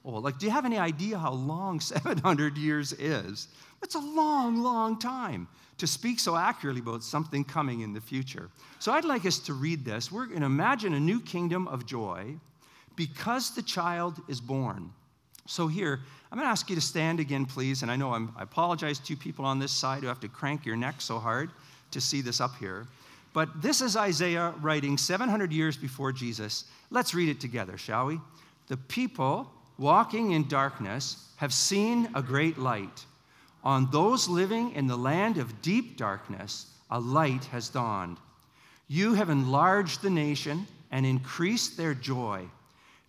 Oh, 0.05 0.15
like, 0.15 0.39
do 0.39 0.47
you 0.47 0.53
have 0.53 0.65
any 0.65 0.79
idea 0.79 1.19
how 1.19 1.33
long 1.33 1.79
700 1.81 2.57
years 2.57 2.93
is? 2.95 3.49
It's 3.83 3.95
a 3.95 4.01
long, 4.01 4.63
long 4.63 4.99
time 4.99 5.49
to 5.79 5.87
speak 5.87 6.21
so 6.21 6.37
accurately 6.37 6.81
about 6.81 7.03
something 7.03 7.45
coming 7.45 7.81
in 7.81 7.93
the 7.93 8.01
future. 8.01 8.51
So 8.79 8.93
I'd 8.93 9.05
like 9.05 9.27
us 9.27 9.39
to 9.41 9.55
read 9.55 9.85
this. 9.85 10.13
We're 10.13 10.27
going 10.27 10.41
to 10.41 10.47
imagine 10.47 10.95
a 10.95 11.01
new 11.01 11.21
kingdom 11.21 11.69
of 11.69 11.87
joy 11.87 12.37
because 12.97 13.55
the 13.55 13.63
child 13.63 14.21
is 14.29 14.41
born. 14.41 14.93
So 15.47 15.67
here, 15.67 16.01
I'm 16.31 16.39
going 16.39 16.47
to 16.47 16.51
ask 16.51 16.71
you 16.71 16.77
to 16.77 16.83
stand 16.83 17.21
again, 17.21 17.47
please. 17.47 17.83
And 17.83 17.91
I 17.91 17.97
know 17.97 18.13
I'm, 18.15 18.33
I 18.37 18.43
apologize 18.43 18.99
to 19.01 19.17
people 19.17 19.45
on 19.45 19.59
this 19.59 19.73
side 19.73 20.03
who 20.03 20.09
have 20.09 20.21
to 20.21 20.29
crank 20.29 20.65
your 20.65 20.77
neck 20.77 21.01
so 21.01 21.19
hard 21.19 21.51
to 21.91 22.01
see 22.01 22.21
this 22.21 22.41
up 22.41 22.57
here. 22.57 22.87
But 23.33 23.63
this 23.63 23.81
is 23.81 23.97
Isaiah 23.97 24.55
writing 24.61 24.99
700 24.99 25.53
years 25.53 25.77
before 25.77 26.13
Jesus. 26.13 26.65
Let's 26.91 27.15
read 27.15 27.29
it 27.29 27.41
together, 27.41 27.79
shall 27.79 28.07
we? 28.07 28.21
The 28.69 28.77
people 28.77 29.51
walking 29.79 30.33
in 30.33 30.49
darkness 30.49 31.29
have 31.37 31.53
seen 31.53 32.09
a 32.15 32.23
great 32.23 32.59
light. 32.59 33.05
On 33.65 33.91
those 33.91 34.29
living 34.29 34.73
in 34.73 34.87
the 34.87 34.97
land 34.97 35.39
of 35.39 35.63
deep 35.63 35.97
darkness, 35.97 36.67
a 36.91 37.01
light 37.01 37.45
has 37.47 37.69
dawned. 37.69 38.19
You 38.89 39.15
have 39.15 39.31
enlarged 39.31 40.03
the 40.03 40.11
nation 40.11 40.67
and 40.91 41.07
increased 41.07 41.77
their 41.77 41.95
joy. 41.95 42.47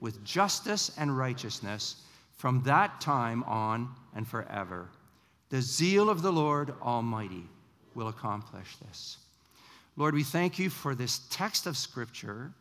with 0.00 0.24
justice 0.24 0.90
and 0.98 1.16
righteousness 1.16 1.96
from 2.36 2.62
that 2.62 3.00
time 3.00 3.42
on 3.44 3.88
and 4.14 4.26
forever. 4.26 4.88
The 5.50 5.60
zeal 5.60 6.08
of 6.08 6.22
the 6.22 6.32
Lord 6.32 6.72
Almighty 6.80 7.44
will 7.94 8.08
accomplish 8.08 8.76
this. 8.76 9.18
Lord, 9.96 10.14
we 10.14 10.22
thank 10.22 10.58
you 10.58 10.70
for 10.70 10.94
this 10.94 11.20
text 11.30 11.66
of 11.66 11.76
Scripture 11.76 12.52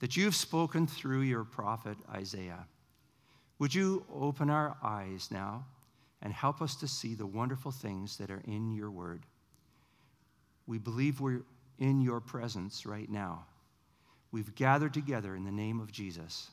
that 0.00 0.16
you've 0.16 0.34
spoken 0.34 0.86
through 0.86 1.20
your 1.20 1.44
prophet 1.44 1.96
Isaiah. 2.12 2.66
Would 3.60 3.72
you 3.74 4.04
open 4.12 4.50
our 4.50 4.76
eyes 4.82 5.28
now 5.30 5.64
and 6.22 6.32
help 6.32 6.60
us 6.60 6.74
to 6.76 6.88
see 6.88 7.14
the 7.14 7.26
wonderful 7.26 7.70
things 7.70 8.16
that 8.16 8.30
are 8.30 8.42
in 8.46 8.72
your 8.72 8.90
word? 8.90 9.22
We 10.66 10.78
believe 10.78 11.20
we're 11.20 11.42
in 11.78 12.00
your 12.00 12.20
presence 12.20 12.84
right 12.86 13.08
now. 13.08 13.44
We've 14.32 14.54
gathered 14.54 14.94
together 14.94 15.36
in 15.36 15.44
the 15.44 15.52
name 15.52 15.78
of 15.78 15.92
Jesus. 15.92 16.50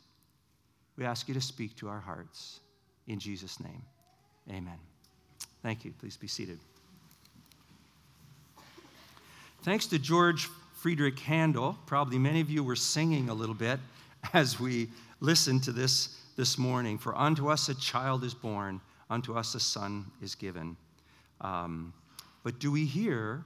We 1.00 1.06
ask 1.06 1.30
you 1.30 1.34
to 1.34 1.42
speak 1.42 1.78
to 1.78 1.88
our 1.88 2.02
hearts. 2.02 2.60
In 3.08 3.20
Jesus' 3.20 3.62
name, 3.62 3.82
amen. 4.50 4.78
Thank 5.64 5.86
you. 5.86 5.94
Please 5.98 6.18
be 6.18 6.28
seated. 6.28 6.60
Thanks 9.64 9.86
to 9.88 9.98
George 9.98 10.50
Friedrich 10.76 11.18
Handel, 11.20 11.78
probably 11.86 12.20
many 12.20 12.42
of 12.42 12.50
you 12.50 12.66
were 12.66 12.76
singing 12.76 13.30
a 13.30 13.34
little 13.34 13.56
bit 13.56 13.80
as 14.34 14.60
we 14.60 14.90
listened 15.22 15.64
to 15.64 15.72
this 15.72 16.20
this 16.36 16.58
morning. 16.58 16.98
For 16.98 17.18
unto 17.18 17.50
us 17.50 17.70
a 17.70 17.76
child 17.76 18.26
is 18.26 18.34
born, 18.34 18.82
unto 19.10 19.36
us 19.36 19.56
a 19.56 19.60
son 19.62 20.06
is 20.22 20.36
given. 20.36 20.76
Um, 21.40 21.94
but 22.44 22.60
do 22.60 22.74
we 22.74 22.84
hear 22.84 23.46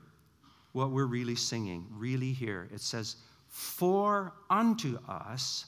what 0.71 0.89
we're 0.89 1.05
really 1.05 1.35
singing? 1.35 1.85
Really 1.91 2.33
hear? 2.33 2.67
It 2.73 2.81
says, 2.81 3.17
For 3.47 4.33
unto 4.49 4.97
us 5.07 5.65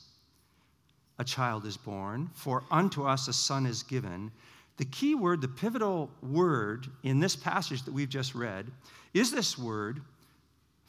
a 1.17 1.23
child 1.23 1.65
is 1.65 1.77
born, 1.77 2.29
for 2.33 2.63
unto 2.69 3.05
us 3.05 3.27
a 3.27 3.33
son 3.33 3.65
is 3.65 3.83
given. 3.83 4.31
The 4.77 4.85
key 4.85 5.15
word, 5.15 5.41
the 5.41 5.47
pivotal 5.47 6.09
word 6.21 6.87
in 7.03 7.19
this 7.19 7.35
passage 7.35 7.83
that 7.83 7.93
we've 7.93 8.09
just 8.09 8.35
read, 8.35 8.71
is 9.13 9.31
this 9.31 9.57
word, 9.57 10.01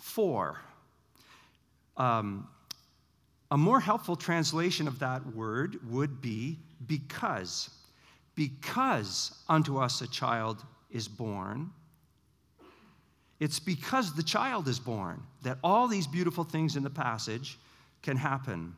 for. 0.00 0.60
Um, 1.96 2.48
a 3.50 3.56
more 3.56 3.78
helpful 3.78 4.16
translation 4.16 4.88
of 4.88 4.98
that 4.98 5.24
word 5.34 5.78
would 5.88 6.20
be 6.20 6.58
because. 6.86 7.70
Because 8.34 9.32
unto 9.48 9.78
us 9.78 10.00
a 10.00 10.08
child 10.08 10.64
is 10.90 11.06
born, 11.08 11.70
It's 13.38 13.60
because 13.60 14.14
the 14.14 14.22
child 14.22 14.66
is 14.66 14.78
born 14.78 15.22
that 15.42 15.58
all 15.62 15.88
these 15.88 16.06
beautiful 16.06 16.44
things 16.44 16.76
in 16.76 16.82
the 16.82 16.90
passage 16.90 17.58
can 18.02 18.16
happen. 18.16 18.74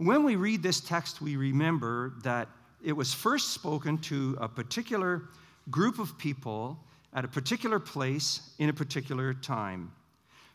When 0.00 0.24
we 0.24 0.36
read 0.36 0.62
this 0.62 0.80
text, 0.80 1.20
we 1.20 1.36
remember 1.36 2.14
that 2.22 2.48
it 2.82 2.94
was 2.94 3.12
first 3.12 3.50
spoken 3.50 3.98
to 3.98 4.34
a 4.40 4.48
particular 4.48 5.24
group 5.70 5.98
of 5.98 6.16
people 6.16 6.82
at 7.12 7.26
a 7.26 7.28
particular 7.28 7.78
place 7.78 8.48
in 8.58 8.70
a 8.70 8.72
particular 8.72 9.34
time. 9.34 9.92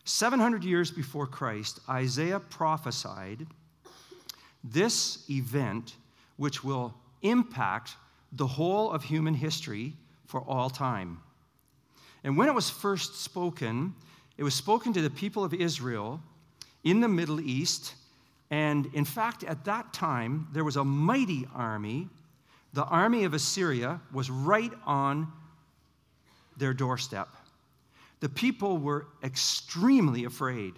700 0.02 0.64
years 0.64 0.90
before 0.90 1.28
Christ, 1.28 1.78
Isaiah 1.88 2.40
prophesied 2.40 3.46
this 4.64 5.24
event, 5.30 5.94
which 6.38 6.64
will 6.64 6.92
impact 7.22 7.94
the 8.32 8.48
whole 8.48 8.90
of 8.90 9.04
human 9.04 9.34
history 9.34 9.92
for 10.26 10.40
all 10.40 10.68
time. 10.68 11.20
And 12.24 12.36
when 12.36 12.48
it 12.48 12.54
was 12.54 12.68
first 12.68 13.22
spoken, 13.22 13.94
it 14.38 14.42
was 14.42 14.56
spoken 14.56 14.92
to 14.94 15.02
the 15.02 15.10
people 15.10 15.44
of 15.44 15.54
Israel 15.54 16.20
in 16.82 17.00
the 17.00 17.06
Middle 17.06 17.40
East. 17.40 17.94
And 18.50 18.86
in 18.94 19.04
fact, 19.04 19.44
at 19.44 19.64
that 19.64 19.92
time, 19.92 20.48
there 20.52 20.64
was 20.64 20.76
a 20.76 20.84
mighty 20.84 21.46
army. 21.54 22.08
The 22.72 22.84
army 22.84 23.24
of 23.24 23.34
Assyria 23.34 24.00
was 24.12 24.30
right 24.30 24.72
on 24.84 25.32
their 26.56 26.72
doorstep. 26.72 27.28
The 28.20 28.28
people 28.28 28.78
were 28.78 29.06
extremely 29.22 30.24
afraid. 30.24 30.74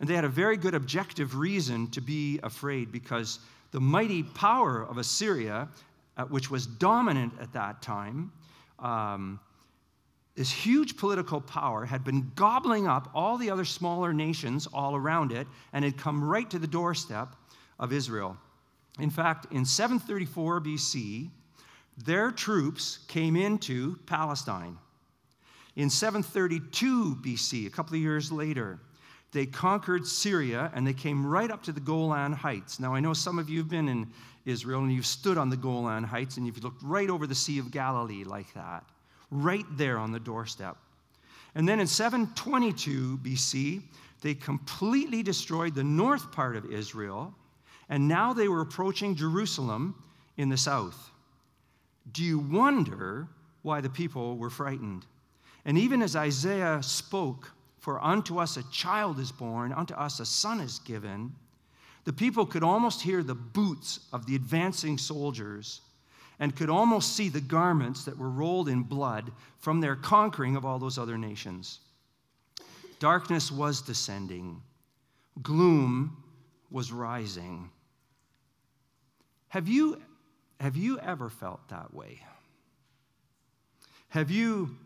And 0.00 0.08
they 0.08 0.14
had 0.14 0.24
a 0.24 0.28
very 0.28 0.56
good 0.56 0.74
objective 0.74 1.36
reason 1.36 1.88
to 1.92 2.00
be 2.00 2.40
afraid 2.42 2.92
because 2.92 3.38
the 3.70 3.80
mighty 3.80 4.22
power 4.22 4.82
of 4.82 4.98
Assyria, 4.98 5.68
uh, 6.16 6.24
which 6.24 6.50
was 6.50 6.66
dominant 6.66 7.32
at 7.40 7.52
that 7.52 7.82
time, 7.82 8.32
um, 8.78 9.40
this 10.34 10.50
huge 10.50 10.96
political 10.96 11.40
power 11.40 11.84
had 11.84 12.04
been 12.04 12.32
gobbling 12.34 12.86
up 12.86 13.10
all 13.14 13.36
the 13.36 13.50
other 13.50 13.64
smaller 13.64 14.12
nations 14.12 14.66
all 14.72 14.96
around 14.96 15.30
it 15.30 15.46
and 15.72 15.84
had 15.84 15.98
come 15.98 16.24
right 16.24 16.48
to 16.50 16.58
the 16.58 16.66
doorstep 16.66 17.36
of 17.78 17.92
Israel. 17.92 18.36
In 18.98 19.10
fact, 19.10 19.52
in 19.52 19.64
734 19.64 20.60
BC, 20.60 21.28
their 21.98 22.30
troops 22.30 23.00
came 23.08 23.36
into 23.36 23.96
Palestine. 24.06 24.78
In 25.76 25.90
732 25.90 27.16
BC, 27.16 27.66
a 27.66 27.70
couple 27.70 27.94
of 27.94 28.00
years 28.00 28.32
later, 28.32 28.78
they 29.32 29.46
conquered 29.46 30.06
Syria 30.06 30.70
and 30.74 30.86
they 30.86 30.92
came 30.92 31.26
right 31.26 31.50
up 31.50 31.62
to 31.64 31.72
the 31.72 31.80
Golan 31.80 32.32
Heights. 32.32 32.80
Now, 32.80 32.94
I 32.94 33.00
know 33.00 33.14
some 33.14 33.38
of 33.38 33.48
you 33.48 33.58
have 33.58 33.70
been 33.70 33.88
in 33.88 34.10
Israel 34.44 34.80
and 34.80 34.92
you've 34.92 35.06
stood 35.06 35.38
on 35.38 35.50
the 35.50 35.56
Golan 35.56 36.04
Heights 36.04 36.36
and 36.36 36.46
you've 36.46 36.62
looked 36.62 36.82
right 36.82 37.08
over 37.08 37.26
the 37.26 37.34
Sea 37.34 37.58
of 37.58 37.70
Galilee 37.70 38.24
like 38.24 38.52
that 38.54 38.84
right 39.32 39.64
there 39.72 39.98
on 39.98 40.12
the 40.12 40.20
doorstep. 40.20 40.76
And 41.54 41.68
then 41.68 41.80
in 41.80 41.86
722 41.86 43.18
BC, 43.18 43.82
they 44.20 44.34
completely 44.34 45.22
destroyed 45.22 45.74
the 45.74 45.82
north 45.82 46.30
part 46.30 46.54
of 46.54 46.70
Israel, 46.70 47.34
and 47.88 48.06
now 48.06 48.32
they 48.32 48.46
were 48.46 48.60
approaching 48.60 49.16
Jerusalem 49.16 49.96
in 50.36 50.48
the 50.48 50.56
south. 50.56 51.10
Do 52.12 52.22
you 52.22 52.38
wonder 52.38 53.26
why 53.62 53.80
the 53.80 53.90
people 53.90 54.36
were 54.36 54.50
frightened? 54.50 55.06
And 55.64 55.76
even 55.78 56.02
as 56.02 56.14
Isaiah 56.14 56.82
spoke, 56.82 57.50
For 57.78 58.00
unto 58.00 58.38
us 58.38 58.56
a 58.56 58.70
child 58.70 59.18
is 59.18 59.32
born, 59.32 59.72
unto 59.72 59.94
us 59.94 60.20
a 60.20 60.24
son 60.24 60.60
is 60.60 60.78
given, 60.78 61.34
the 62.04 62.12
people 62.12 62.46
could 62.46 62.62
almost 62.62 63.02
hear 63.02 63.24
the 63.24 63.34
boots 63.34 64.00
of 64.12 64.24
the 64.26 64.36
advancing 64.36 64.98
soldiers 64.98 65.80
and 66.42 66.56
could 66.56 66.68
almost 66.68 67.14
see 67.14 67.28
the 67.28 67.40
garments 67.40 68.04
that 68.04 68.18
were 68.18 68.28
rolled 68.28 68.68
in 68.68 68.82
blood 68.82 69.30
from 69.60 69.80
their 69.80 69.94
conquering 69.94 70.56
of 70.56 70.64
all 70.64 70.76
those 70.76 70.98
other 70.98 71.16
nations. 71.16 71.78
Darkness 72.98 73.52
was 73.52 73.80
descending, 73.80 74.60
gloom 75.40 76.16
was 76.68 76.90
rising. 76.90 77.70
Have 79.50 79.68
you, 79.68 80.02
have 80.58 80.74
you 80.74 80.98
ever 80.98 81.30
felt 81.30 81.60
that 81.68 81.94
way? 81.94 82.18
Have 84.08 84.32
you 84.32 84.76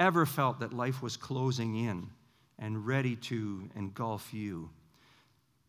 ever 0.00 0.26
felt 0.26 0.58
that 0.58 0.72
life 0.72 1.02
was 1.02 1.16
closing 1.16 1.76
in 1.76 2.08
and 2.58 2.84
ready 2.84 3.14
to 3.14 3.70
engulf 3.76 4.34
you? 4.34 4.70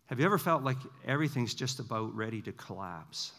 Have 0.07 0.19
you 0.19 0.25
ever 0.25 0.39
felt 0.39 0.63
like 0.63 0.77
everything's 1.05 1.53
just 1.53 1.77
about 1.79 2.15
ready 2.15 2.41
to 2.41 2.51
collapse? 2.53 3.33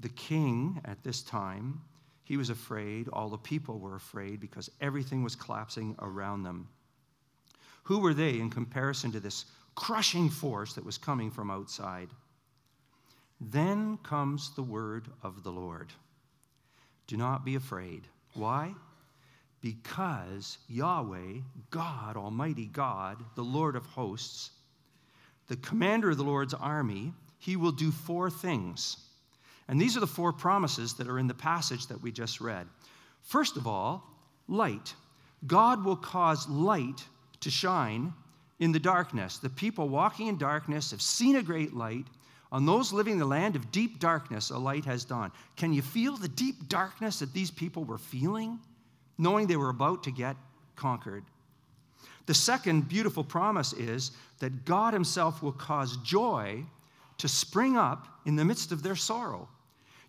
The 0.00 0.08
king 0.10 0.80
at 0.84 1.02
this 1.02 1.22
time, 1.22 1.80
he 2.24 2.36
was 2.36 2.50
afraid. 2.50 3.08
All 3.08 3.28
the 3.28 3.38
people 3.38 3.78
were 3.78 3.96
afraid 3.96 4.40
because 4.40 4.70
everything 4.80 5.22
was 5.22 5.36
collapsing 5.36 5.94
around 6.00 6.42
them. 6.42 6.68
Who 7.84 8.00
were 8.00 8.14
they 8.14 8.40
in 8.40 8.50
comparison 8.50 9.12
to 9.12 9.20
this 9.20 9.44
crushing 9.76 10.28
force 10.28 10.74
that 10.74 10.84
was 10.84 10.98
coming 10.98 11.30
from 11.30 11.50
outside? 11.50 12.08
Then 13.40 13.98
comes 13.98 14.50
the 14.54 14.62
word 14.62 15.08
of 15.22 15.42
the 15.42 15.52
Lord 15.52 15.92
Do 17.06 17.16
not 17.16 17.44
be 17.44 17.54
afraid. 17.54 18.08
Why? 18.34 18.74
Because 19.60 20.58
Yahweh, 20.68 21.40
God, 21.70 22.16
Almighty 22.16 22.66
God, 22.66 23.24
the 23.36 23.44
Lord 23.44 23.76
of 23.76 23.86
hosts, 23.86 24.50
the 25.46 25.56
commander 25.56 26.10
of 26.10 26.16
the 26.16 26.24
Lord's 26.24 26.54
army, 26.54 27.12
he 27.38 27.56
will 27.56 27.72
do 27.72 27.92
four 27.92 28.30
things. 28.30 28.96
And 29.68 29.80
these 29.80 29.96
are 29.96 30.00
the 30.00 30.06
four 30.06 30.32
promises 30.32 30.94
that 30.94 31.08
are 31.08 31.18
in 31.18 31.26
the 31.26 31.34
passage 31.34 31.86
that 31.88 32.00
we 32.00 32.12
just 32.12 32.40
read. 32.40 32.66
First 33.22 33.56
of 33.56 33.66
all, 33.66 34.04
light. 34.48 34.94
God 35.46 35.84
will 35.84 35.96
cause 35.96 36.48
light 36.48 37.04
to 37.40 37.50
shine 37.50 38.12
in 38.58 38.72
the 38.72 38.78
darkness. 38.78 39.38
The 39.38 39.50
people 39.50 39.88
walking 39.88 40.28
in 40.28 40.38
darkness 40.38 40.90
have 40.92 41.02
seen 41.02 41.36
a 41.36 41.42
great 41.42 41.74
light. 41.74 42.06
On 42.52 42.64
those 42.64 42.92
living 42.92 43.14
in 43.14 43.18
the 43.18 43.26
land 43.26 43.56
of 43.56 43.72
deep 43.72 43.98
darkness, 43.98 44.50
a 44.50 44.58
light 44.58 44.84
has 44.84 45.04
dawned. 45.04 45.32
Can 45.56 45.72
you 45.72 45.82
feel 45.82 46.16
the 46.16 46.28
deep 46.28 46.68
darkness 46.68 47.18
that 47.18 47.32
these 47.32 47.50
people 47.50 47.84
were 47.84 47.98
feeling, 47.98 48.60
knowing 49.18 49.46
they 49.46 49.56
were 49.56 49.70
about 49.70 50.04
to 50.04 50.12
get 50.12 50.36
conquered? 50.76 51.24
The 52.26 52.34
second 52.34 52.88
beautiful 52.88 53.24
promise 53.24 53.72
is 53.72 54.12
that 54.38 54.64
God 54.64 54.92
Himself 54.92 55.42
will 55.42 55.52
cause 55.52 55.96
joy 55.98 56.64
to 57.18 57.28
spring 57.28 57.76
up 57.76 58.06
in 58.26 58.36
the 58.36 58.44
midst 58.44 58.72
of 58.72 58.82
their 58.82 58.96
sorrow. 58.96 59.48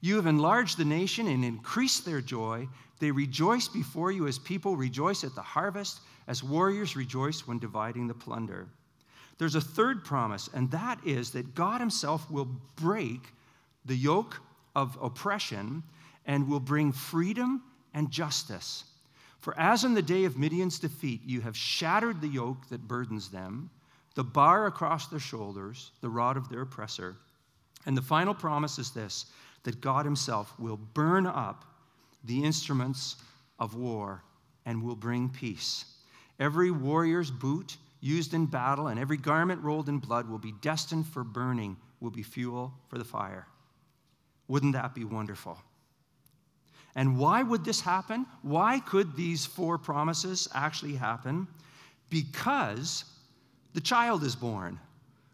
You 0.08 0.16
have 0.16 0.26
enlarged 0.26 0.78
the 0.78 0.86
nation 0.86 1.28
and 1.28 1.44
increased 1.44 2.06
their 2.06 2.22
joy. 2.22 2.70
They 3.00 3.12
rejoice 3.12 3.68
before 3.68 4.10
you 4.10 4.26
as 4.26 4.40
people 4.40 4.78
rejoice 4.78 5.26
at 5.26 5.36
the 5.36 5.42
harvest, 5.42 6.00
as 6.28 6.42
warriors 6.42 6.96
rejoice 6.96 7.46
when 7.46 7.60
dividing 7.60 8.08
the 8.08 8.14
plunder. 8.14 8.70
There's 9.38 9.56
a 9.56 9.60
third 9.60 10.06
promise, 10.06 10.50
and 10.54 10.72
that 10.72 11.06
is 11.06 11.32
that 11.32 11.54
God 11.56 11.82
Himself 11.82 12.32
will 12.32 12.48
break 12.78 13.20
the 13.84 13.98
yoke 13.98 14.40
of 14.78 14.98
oppression 15.02 15.84
and 16.26 16.48
will 16.48 16.62
bring 16.62 16.94
freedom 16.94 17.62
and 17.94 18.10
justice. 18.10 18.86
For 19.42 19.60
as 19.60 19.84
in 19.84 19.94
the 19.94 20.02
day 20.02 20.24
of 20.24 20.38
Midian's 20.38 20.80
defeat, 20.80 21.20
you 21.26 21.42
have 21.42 21.58
shattered 21.58 22.22
the 22.22 22.30
yoke 22.30 22.70
that 22.70 22.88
burdens 22.88 23.30
them, 23.30 23.70
the 24.16 24.24
bar 24.24 24.68
across 24.68 25.08
their 25.08 25.20
shoulders, 25.20 25.92
the 26.00 26.08
rod 26.10 26.38
of 26.38 26.48
their 26.48 26.62
oppressor. 26.62 27.18
And 27.86 27.98
the 27.98 28.02
final 28.02 28.34
promise 28.34 28.80
is 28.80 28.92
this 28.92 29.26
that 29.64 29.82
God 29.82 30.06
Himself 30.06 30.54
will 30.60 30.78
burn 30.78 31.26
up 31.26 31.66
the 32.24 32.44
instruments 32.44 33.18
of 33.60 33.76
war 33.76 34.24
and 34.66 34.84
will 34.84 34.96
bring 34.96 35.30
peace. 35.30 35.86
Every 36.40 36.72
warrior's 36.72 37.32
boot 37.32 37.78
used 38.00 38.34
in 38.34 38.46
battle 38.46 38.88
and 38.88 39.00
every 39.00 39.18
garment 39.18 39.64
rolled 39.64 39.90
in 39.90 39.98
blood 39.98 40.30
will 40.30 40.38
be 40.38 40.54
destined 40.62 41.08
for 41.08 41.24
burning, 41.24 41.78
will 42.00 42.12
be 42.12 42.24
fuel 42.24 42.74
for 42.90 42.98
the 42.98 43.06
fire. 43.06 43.48
Wouldn't 44.48 44.74
that 44.74 44.94
be 44.94 45.04
wonderful? 45.04 45.58
And 46.96 47.18
why 47.18 47.44
would 47.44 47.64
this 47.64 47.82
happen? 47.82 48.26
Why 48.42 48.80
could 48.80 49.16
these 49.16 49.46
four 49.46 49.78
promises 49.78 50.48
actually 50.54 50.96
happen? 50.96 51.48
Because 52.10 53.06
the 53.74 53.82
child 53.82 54.24
is 54.24 54.36
born. 54.36 54.80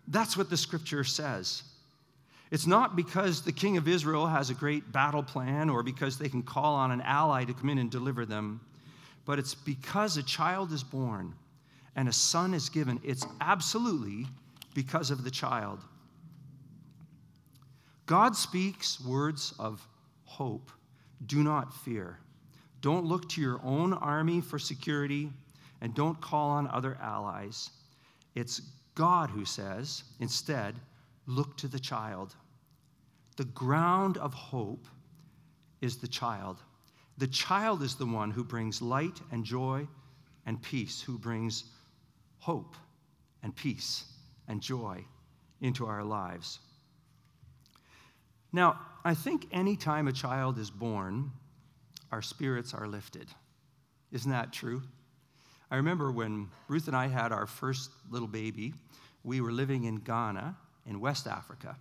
That's 0.07 0.35
what 0.35 0.49
the 0.49 0.57
scripture 0.57 1.03
says. 1.03 1.63
It's 2.53 2.67
not 2.67 2.95
because 2.95 3.41
the 3.41 3.51
king 3.51 3.77
of 3.77 3.87
Israel 3.87 4.27
has 4.27 4.51
a 4.51 4.53
great 4.53 4.91
battle 4.91 5.23
plan 5.23 5.71
or 5.71 5.81
because 5.81 6.19
they 6.19 6.29
can 6.29 6.43
call 6.43 6.75
on 6.75 6.91
an 6.91 7.01
ally 7.01 7.45
to 7.45 7.51
come 7.51 7.67
in 7.67 7.79
and 7.79 7.89
deliver 7.89 8.27
them, 8.27 8.61
but 9.25 9.39
it's 9.39 9.55
because 9.55 10.17
a 10.17 10.23
child 10.23 10.71
is 10.71 10.83
born 10.83 11.33
and 11.95 12.07
a 12.07 12.13
son 12.13 12.53
is 12.53 12.69
given. 12.69 12.99
It's 13.03 13.25
absolutely 13.41 14.27
because 14.75 15.09
of 15.09 15.23
the 15.23 15.31
child. 15.31 15.79
God 18.05 18.35
speaks 18.35 19.01
words 19.01 19.55
of 19.57 19.83
hope. 20.25 20.69
Do 21.25 21.41
not 21.41 21.73
fear. 21.73 22.19
Don't 22.81 23.05
look 23.05 23.27
to 23.29 23.41
your 23.41 23.61
own 23.63 23.93
army 23.93 24.41
for 24.41 24.59
security 24.59 25.31
and 25.81 25.95
don't 25.95 26.21
call 26.21 26.51
on 26.51 26.67
other 26.67 26.99
allies. 27.01 27.71
It's 28.35 28.61
God 28.93 29.31
who 29.31 29.43
says, 29.43 30.03
instead, 30.19 30.75
look 31.25 31.57
to 31.57 31.67
the 31.67 31.79
child. 31.79 32.35
The 33.35 33.45
ground 33.45 34.17
of 34.17 34.33
hope 34.33 34.87
is 35.81 35.97
the 35.97 36.07
child. 36.07 36.61
The 37.17 37.27
child 37.27 37.81
is 37.81 37.95
the 37.95 38.05
one 38.05 38.31
who 38.31 38.43
brings 38.43 38.81
light 38.81 39.19
and 39.31 39.43
joy 39.43 39.87
and 40.45 40.61
peace, 40.61 41.01
who 41.01 41.17
brings 41.17 41.65
hope 42.39 42.75
and 43.41 43.55
peace 43.55 44.05
and 44.47 44.61
joy 44.61 45.03
into 45.61 45.85
our 45.85 46.03
lives. 46.03 46.59
Now, 48.51 48.79
I 49.03 49.13
think 49.15 49.47
anytime 49.51 50.07
a 50.07 50.13
child 50.13 50.59
is 50.59 50.69
born, 50.69 51.31
our 52.11 52.21
spirits 52.21 52.73
are 52.73 52.87
lifted. 52.87 53.27
Isn't 54.11 54.31
that 54.31 54.53
true? 54.53 54.83
I 55.71 55.77
remember 55.77 56.11
when 56.11 56.49
Ruth 56.67 56.87
and 56.87 56.95
I 56.95 57.07
had 57.07 57.31
our 57.31 57.47
first 57.47 57.89
little 58.11 58.27
baby, 58.27 58.73
we 59.23 59.41
were 59.41 59.51
living 59.51 59.85
in 59.85 59.95
Ghana 59.95 60.55
in 60.85 60.99
West 60.99 61.25
Africa. 61.25 61.75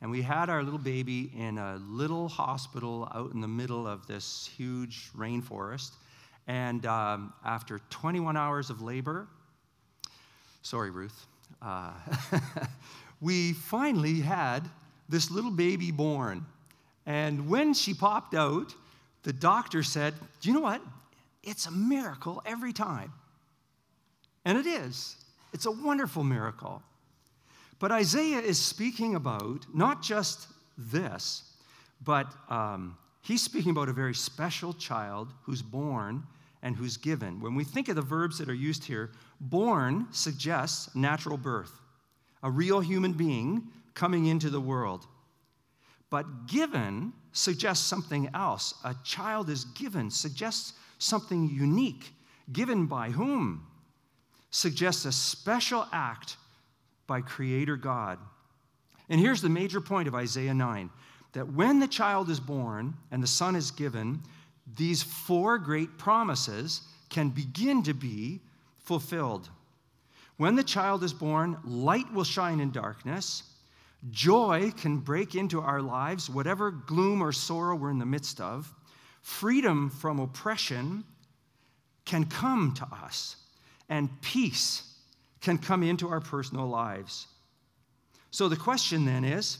And 0.00 0.10
we 0.10 0.22
had 0.22 0.50
our 0.50 0.62
little 0.62 0.78
baby 0.78 1.30
in 1.36 1.58
a 1.58 1.76
little 1.88 2.28
hospital 2.28 3.08
out 3.14 3.32
in 3.32 3.40
the 3.40 3.48
middle 3.48 3.86
of 3.86 4.06
this 4.06 4.50
huge 4.56 5.10
rainforest. 5.16 5.92
And 6.46 6.84
um, 6.84 7.32
after 7.44 7.80
21 7.90 8.36
hours 8.36 8.68
of 8.70 8.82
labor, 8.82 9.26
sorry, 10.62 10.90
Ruth, 10.90 11.26
uh, 11.62 11.92
we 13.20 13.54
finally 13.54 14.20
had 14.20 14.60
this 15.08 15.30
little 15.30 15.50
baby 15.50 15.90
born. 15.90 16.44
And 17.06 17.48
when 17.48 17.74
she 17.74 17.94
popped 17.94 18.34
out, 18.34 18.74
the 19.22 19.32
doctor 19.32 19.82
said, 19.82 20.14
Do 20.40 20.48
you 20.48 20.54
know 20.54 20.60
what? 20.60 20.82
It's 21.42 21.66
a 21.66 21.70
miracle 21.70 22.42
every 22.46 22.72
time. 22.72 23.12
And 24.44 24.58
it 24.58 24.66
is. 24.66 25.16
It's 25.52 25.66
a 25.66 25.70
wonderful 25.70 26.24
miracle. 26.24 26.82
But 27.84 27.92
Isaiah 27.92 28.40
is 28.40 28.58
speaking 28.58 29.14
about 29.14 29.66
not 29.74 30.00
just 30.00 30.48
this, 30.78 31.42
but 32.02 32.26
um, 32.48 32.96
he's 33.20 33.42
speaking 33.42 33.72
about 33.72 33.90
a 33.90 33.92
very 33.92 34.14
special 34.14 34.72
child 34.72 35.28
who's 35.42 35.60
born 35.60 36.22
and 36.62 36.74
who's 36.74 36.96
given. 36.96 37.42
When 37.42 37.54
we 37.54 37.62
think 37.62 37.90
of 37.90 37.96
the 37.96 38.00
verbs 38.00 38.38
that 38.38 38.48
are 38.48 38.54
used 38.54 38.84
here, 38.84 39.10
born 39.38 40.06
suggests 40.12 40.96
natural 40.96 41.36
birth, 41.36 41.72
a 42.42 42.50
real 42.50 42.80
human 42.80 43.12
being 43.12 43.68
coming 43.92 44.28
into 44.28 44.48
the 44.48 44.62
world. 44.62 45.06
But 46.08 46.46
given 46.46 47.12
suggests 47.32 47.84
something 47.84 48.30
else. 48.32 48.72
A 48.84 48.96
child 49.04 49.50
is 49.50 49.66
given 49.66 50.10
suggests 50.10 50.72
something 50.98 51.50
unique. 51.50 52.14
Given 52.50 52.86
by 52.86 53.10
whom? 53.10 53.66
Suggests 54.50 55.04
a 55.04 55.12
special 55.12 55.86
act 55.92 56.38
by 57.06 57.20
Creator 57.20 57.76
God. 57.76 58.18
And 59.08 59.20
here's 59.20 59.42
the 59.42 59.48
major 59.48 59.80
point 59.80 60.08
of 60.08 60.14
Isaiah 60.14 60.54
9 60.54 60.90
that 61.32 61.52
when 61.52 61.80
the 61.80 61.88
child 61.88 62.30
is 62.30 62.38
born 62.38 62.94
and 63.10 63.20
the 63.20 63.26
son 63.26 63.56
is 63.56 63.72
given, 63.72 64.20
these 64.76 65.02
four 65.02 65.58
great 65.58 65.98
promises 65.98 66.82
can 67.10 67.28
begin 67.28 67.82
to 67.82 67.92
be 67.92 68.40
fulfilled. 68.84 69.50
When 70.36 70.54
the 70.54 70.62
child 70.62 71.02
is 71.02 71.12
born, 71.12 71.58
light 71.64 72.12
will 72.12 72.24
shine 72.24 72.60
in 72.60 72.70
darkness. 72.70 73.42
Joy 74.10 74.72
can 74.76 74.98
break 74.98 75.34
into 75.34 75.60
our 75.60 75.80
lives, 75.80 76.30
whatever 76.30 76.70
gloom 76.70 77.20
or 77.20 77.32
sorrow 77.32 77.74
we're 77.74 77.90
in 77.90 77.98
the 77.98 78.06
midst 78.06 78.40
of. 78.40 78.72
Freedom 79.22 79.90
from 79.90 80.20
oppression 80.20 81.02
can 82.04 82.26
come 82.26 82.74
to 82.74 82.86
us, 83.04 83.36
and 83.88 84.08
peace 84.20 84.93
can 85.44 85.58
come 85.58 85.82
into 85.82 86.08
our 86.08 86.20
personal 86.20 86.66
lives. 86.66 87.26
So 88.30 88.48
the 88.48 88.56
question 88.56 89.04
then 89.04 89.24
is 89.24 89.58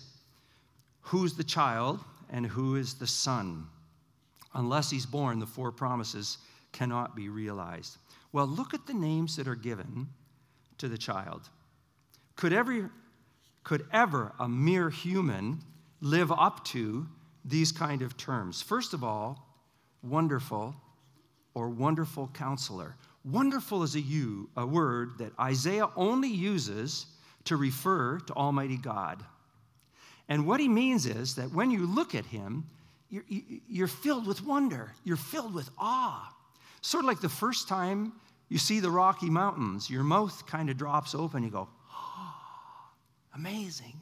who's 1.03 1.35
the 1.35 1.45
child 1.45 2.01
and 2.31 2.47
who 2.47 2.77
is 2.77 2.95
the 2.95 3.07
son? 3.07 3.67
Unless 4.55 4.91
he's 4.91 5.05
born, 5.05 5.39
the 5.39 5.47
four 5.47 5.71
promises 5.71 6.39
cannot 6.73 7.15
be 7.15 7.29
realized. 7.29 7.99
Well, 8.33 8.47
look 8.47 8.73
at 8.73 8.87
the 8.87 8.95
names 8.95 9.37
that 9.37 9.47
are 9.47 9.55
given 9.55 10.09
to 10.79 10.89
the 10.89 10.99
child. 10.99 11.51
Could, 12.35 12.53
every, 12.53 12.85
could 13.63 13.87
ever 13.93 14.33
a 14.41 14.49
mere 14.49 14.89
human 14.89 15.61
live 16.01 16.33
up 16.33 16.65
to 16.67 17.07
these 17.45 17.73
kind 17.73 18.01
of 18.01 18.17
terms? 18.17 18.63
First 18.63 18.95
of 18.95 19.05
all, 19.05 19.47
wonderful 20.03 20.75
or 21.53 21.69
wonderful 21.69 22.31
counselor. 22.33 22.97
Wonderful 23.25 23.83
is 23.83 23.95
a, 23.95 24.01
you, 24.01 24.51
a 24.57 24.67
word 24.67 25.19
that 25.19 25.33
Isaiah 25.41 25.89
only 25.97 26.29
uses 26.29 27.07
to 27.45 27.57
refer 27.57 28.19
to 28.19 28.33
Almighty 28.35 28.77
God. 28.77 29.25
And 30.29 30.47
what 30.47 30.61
he 30.61 30.69
means 30.69 31.07
is 31.07 31.35
that 31.37 31.53
when 31.53 31.71
you 31.71 31.87
look 31.87 32.15
at 32.15 32.27
him, 32.27 32.67
you're, 33.11 33.25
you're 33.69 33.89
filled 33.89 34.27
with 34.27 34.45
wonder, 34.45 34.93
you're 35.05 35.17
filled 35.17 35.55
with 35.55 35.71
awe. 35.79 36.35
Sort 36.81 37.05
of 37.05 37.09
like 37.09 37.21
the 37.21 37.29
first 37.29 37.69
time 37.69 38.13
you 38.49 38.59
see 38.59 38.81
the 38.81 38.91
Rocky 38.91 39.31
Mountains, 39.31 39.89
your 39.89 40.03
mouth 40.03 40.47
kind 40.47 40.69
of 40.69 40.77
drops 40.77 41.15
open, 41.15 41.43
you 41.43 41.51
go, 41.51 41.69
oh, 41.93 42.35
amazing. 43.35 43.95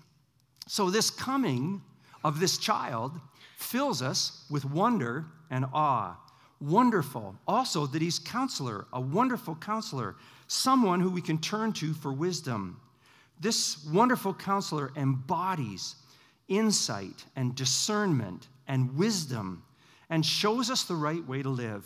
So, 0.67 0.91
this 0.91 1.11
coming 1.11 1.83
of 2.25 2.41
this 2.41 2.59
child 2.59 3.21
fills 3.57 4.03
us 4.03 4.45
with 4.51 4.65
wonder 4.65 5.27
and 5.51 5.67
awe 5.73 6.17
wonderful. 6.63 7.35
Also, 7.47 7.87
that 7.87 8.01
he's 8.01 8.19
counselor, 8.19 8.87
a 8.93 9.01
wonderful 9.01 9.57
counselor, 9.57 10.17
someone 10.47 11.01
who 11.01 11.11
we 11.11 11.21
can 11.21 11.39
turn 11.39 11.73
to 11.75 11.93
for 11.93 12.13
wisdom. 12.13 12.81
This 13.41 13.85
wonderful 13.87 14.33
counselor 14.33 14.93
embodies 14.97 15.97
insight 16.49 17.25
and 17.35 17.55
discernment 17.55 18.49
and 18.69 18.97
wisdom 18.97 19.63
and 20.11 20.25
shows 20.25 20.71
us 20.71 20.85
the 20.85 20.95
right 20.95 21.27
way 21.27 21.43
to 21.43 21.49
live, 21.49 21.85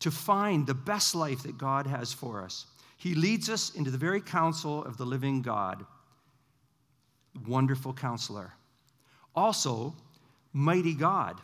to 0.00 0.10
find 0.10 0.66
the 0.66 0.74
best 0.74 1.14
life 1.14 1.42
that 1.44 1.56
God 1.56 1.86
has 1.86 2.12
for 2.12 2.42
us. 2.42 2.66
He 2.96 3.14
leads 3.14 3.48
us 3.48 3.74
into 3.74 3.90
the 3.90 3.98
very 3.98 4.20
counsel 4.20 4.84
of 4.84 4.96
the 4.96 5.06
living 5.06 5.40
God. 5.40 5.86
Wonderful 7.46 7.92
counselor. 7.94 8.52
Also, 9.36 9.94
mighty 10.52 10.94
God 10.94 11.40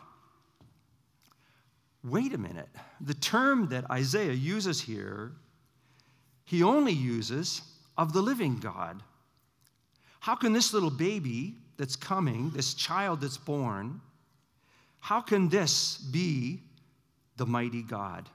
wait 2.05 2.33
a 2.33 2.37
minute. 2.37 2.69
The 3.01 3.13
term 3.15 3.67
that 3.69 3.89
Isaiah 3.89 4.33
uses 4.33 4.79
here, 4.81 5.31
he 6.45 6.63
only 6.63 6.93
uses 6.93 7.61
of 7.97 8.13
the 8.13 8.21
living 8.21 8.59
God. 8.59 9.01
How 10.19 10.35
can 10.35 10.53
this 10.53 10.73
little 10.73 10.91
baby 10.91 11.55
that's 11.77 11.95
coming, 11.95 12.51
this 12.51 12.73
child 12.73 13.21
that's 13.21 13.37
born, 13.37 14.01
how 14.99 15.21
can 15.21 15.49
this 15.49 15.97
be 15.97 16.61
the 17.37 17.45
mighty 17.45 17.83
God, 17.83 18.29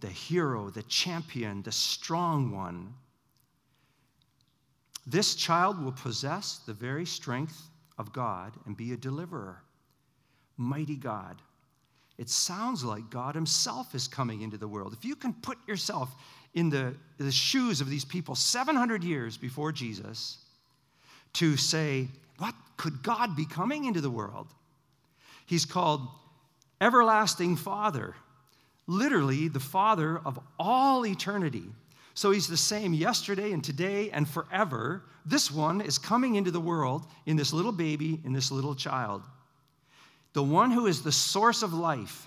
the 0.00 0.08
hero, 0.08 0.70
the 0.70 0.82
champion, 0.84 1.62
the 1.62 1.72
strong 1.72 2.50
one? 2.50 2.94
This 5.06 5.34
child 5.34 5.82
will 5.82 5.92
possess 5.92 6.60
the 6.66 6.72
very 6.72 7.04
strength 7.04 7.68
of 7.98 8.12
God 8.12 8.52
and 8.66 8.76
be 8.76 8.92
a 8.92 8.96
deliverer. 8.96 9.62
Mighty 10.56 10.96
God. 10.96 11.42
It 12.16 12.28
sounds 12.28 12.84
like 12.84 13.10
God 13.10 13.34
Himself 13.34 13.94
is 13.94 14.06
coming 14.06 14.42
into 14.42 14.56
the 14.56 14.68
world. 14.68 14.92
If 14.92 15.04
you 15.04 15.16
can 15.16 15.32
put 15.32 15.58
yourself 15.66 16.14
in 16.54 16.70
the, 16.70 16.94
the 17.18 17.32
shoes 17.32 17.80
of 17.80 17.90
these 17.90 18.04
people 18.04 18.34
700 18.34 19.02
years 19.02 19.36
before 19.36 19.72
Jesus 19.72 20.38
to 21.34 21.56
say, 21.56 22.08
What 22.38 22.54
could 22.76 23.02
God 23.02 23.34
be 23.36 23.44
coming 23.44 23.84
into 23.84 24.00
the 24.00 24.10
world? 24.10 24.46
He's 25.46 25.64
called 25.64 26.08
Everlasting 26.80 27.56
Father, 27.56 28.14
literally 28.86 29.48
the 29.48 29.60
Father 29.60 30.18
of 30.24 30.38
all 30.58 31.04
eternity. 31.06 31.64
So 32.14 32.30
he's 32.30 32.46
the 32.46 32.56
same 32.56 32.94
yesterday 32.94 33.50
and 33.50 33.62
today 33.62 34.10
and 34.10 34.28
forever. 34.28 35.02
This 35.26 35.50
one 35.50 35.80
is 35.80 35.98
coming 35.98 36.36
into 36.36 36.52
the 36.52 36.60
world 36.60 37.06
in 37.26 37.36
this 37.36 37.52
little 37.52 37.72
baby, 37.72 38.20
in 38.24 38.32
this 38.32 38.52
little 38.52 38.76
child. 38.76 39.22
The 40.34 40.42
one 40.42 40.70
who 40.72 40.86
is 40.86 41.02
the 41.02 41.12
source 41.12 41.62
of 41.62 41.72
life 41.72 42.26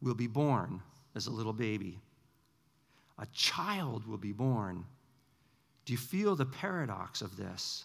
will 0.00 0.14
be 0.14 0.26
born 0.26 0.80
as 1.14 1.26
a 1.26 1.32
little 1.32 1.52
baby. 1.52 1.98
A 3.18 3.26
child 3.32 4.06
will 4.06 4.18
be 4.18 4.32
born. 4.32 4.84
Do 5.86 5.92
you 5.92 5.98
feel 5.98 6.36
the 6.36 6.46
paradox 6.46 7.22
of 7.22 7.36
this? 7.36 7.84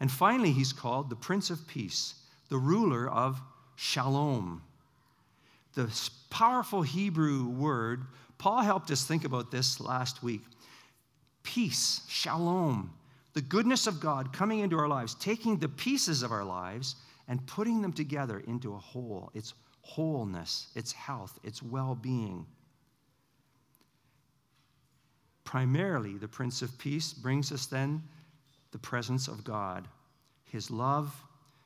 And 0.00 0.10
finally, 0.10 0.52
he's 0.52 0.72
called 0.72 1.10
the 1.10 1.16
Prince 1.16 1.50
of 1.50 1.66
Peace, 1.66 2.14
the 2.48 2.58
ruler 2.58 3.10
of 3.10 3.40
Shalom. 3.74 4.62
The 5.74 5.92
powerful 6.30 6.82
Hebrew 6.82 7.48
word, 7.48 8.04
Paul 8.38 8.62
helped 8.62 8.92
us 8.92 9.04
think 9.04 9.24
about 9.24 9.50
this 9.50 9.80
last 9.80 10.22
week. 10.22 10.42
Peace, 11.42 12.02
Shalom, 12.08 12.92
the 13.32 13.40
goodness 13.40 13.88
of 13.88 13.98
God 13.98 14.32
coming 14.32 14.60
into 14.60 14.78
our 14.78 14.88
lives, 14.88 15.16
taking 15.16 15.56
the 15.56 15.68
pieces 15.68 16.22
of 16.22 16.30
our 16.30 16.44
lives 16.44 16.94
and 17.28 17.46
putting 17.46 17.82
them 17.82 17.92
together 17.92 18.40
into 18.46 18.74
a 18.74 18.78
whole. 18.78 19.30
It's 19.34 19.54
wholeness, 19.82 20.68
it's 20.74 20.92
health, 20.92 21.38
it's 21.44 21.62
well 21.62 21.94
being. 21.94 22.46
Primarily, 25.44 26.18
the 26.18 26.28
Prince 26.28 26.62
of 26.62 26.76
Peace 26.78 27.12
brings 27.12 27.52
us 27.52 27.66
then 27.66 28.02
the 28.70 28.78
presence 28.78 29.28
of 29.28 29.44
God, 29.44 29.88
His 30.44 30.70
love, 30.70 31.14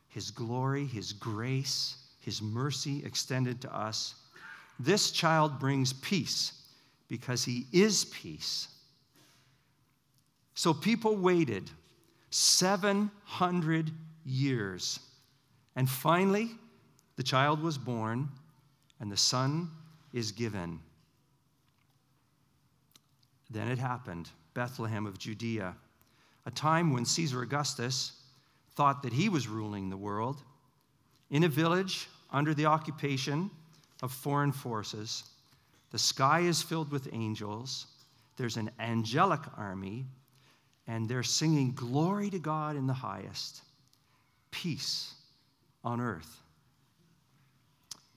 His 0.08 0.30
glory, 0.30 0.86
His 0.86 1.12
grace, 1.12 1.96
His 2.20 2.40
mercy 2.40 3.02
extended 3.04 3.60
to 3.62 3.74
us. 3.74 4.14
This 4.78 5.10
child 5.10 5.58
brings 5.58 5.92
peace 5.92 6.62
because 7.12 7.44
he 7.44 7.66
is 7.72 8.06
peace. 8.06 8.68
So 10.54 10.72
people 10.72 11.14
waited 11.14 11.70
700 12.30 13.90
years. 14.24 14.98
And 15.76 15.88
finally, 15.88 16.50
the 17.16 17.22
child 17.22 17.62
was 17.62 17.78
born 17.78 18.28
and 19.00 19.10
the 19.10 19.16
son 19.16 19.70
is 20.12 20.32
given. 20.32 20.80
Then 23.50 23.68
it 23.68 23.78
happened, 23.78 24.30
Bethlehem 24.54 25.06
of 25.06 25.18
Judea, 25.18 25.74
a 26.46 26.50
time 26.50 26.92
when 26.92 27.04
Caesar 27.04 27.42
Augustus 27.42 28.12
thought 28.74 29.02
that 29.02 29.12
he 29.12 29.28
was 29.28 29.48
ruling 29.48 29.90
the 29.90 29.96
world. 29.96 30.42
In 31.30 31.44
a 31.44 31.48
village 31.48 32.08
under 32.30 32.54
the 32.54 32.66
occupation 32.66 33.50
of 34.02 34.12
foreign 34.12 34.52
forces, 34.52 35.24
the 35.90 35.98
sky 35.98 36.40
is 36.40 36.62
filled 36.62 36.90
with 36.90 37.08
angels. 37.12 37.86
There's 38.36 38.56
an 38.56 38.70
angelic 38.78 39.40
army, 39.56 40.06
and 40.86 41.08
they're 41.08 41.22
singing 41.22 41.72
glory 41.72 42.30
to 42.30 42.38
God 42.38 42.76
in 42.76 42.86
the 42.86 42.94
highest, 42.94 43.62
peace 44.50 45.14
on 45.84 46.00
earth. 46.00 46.40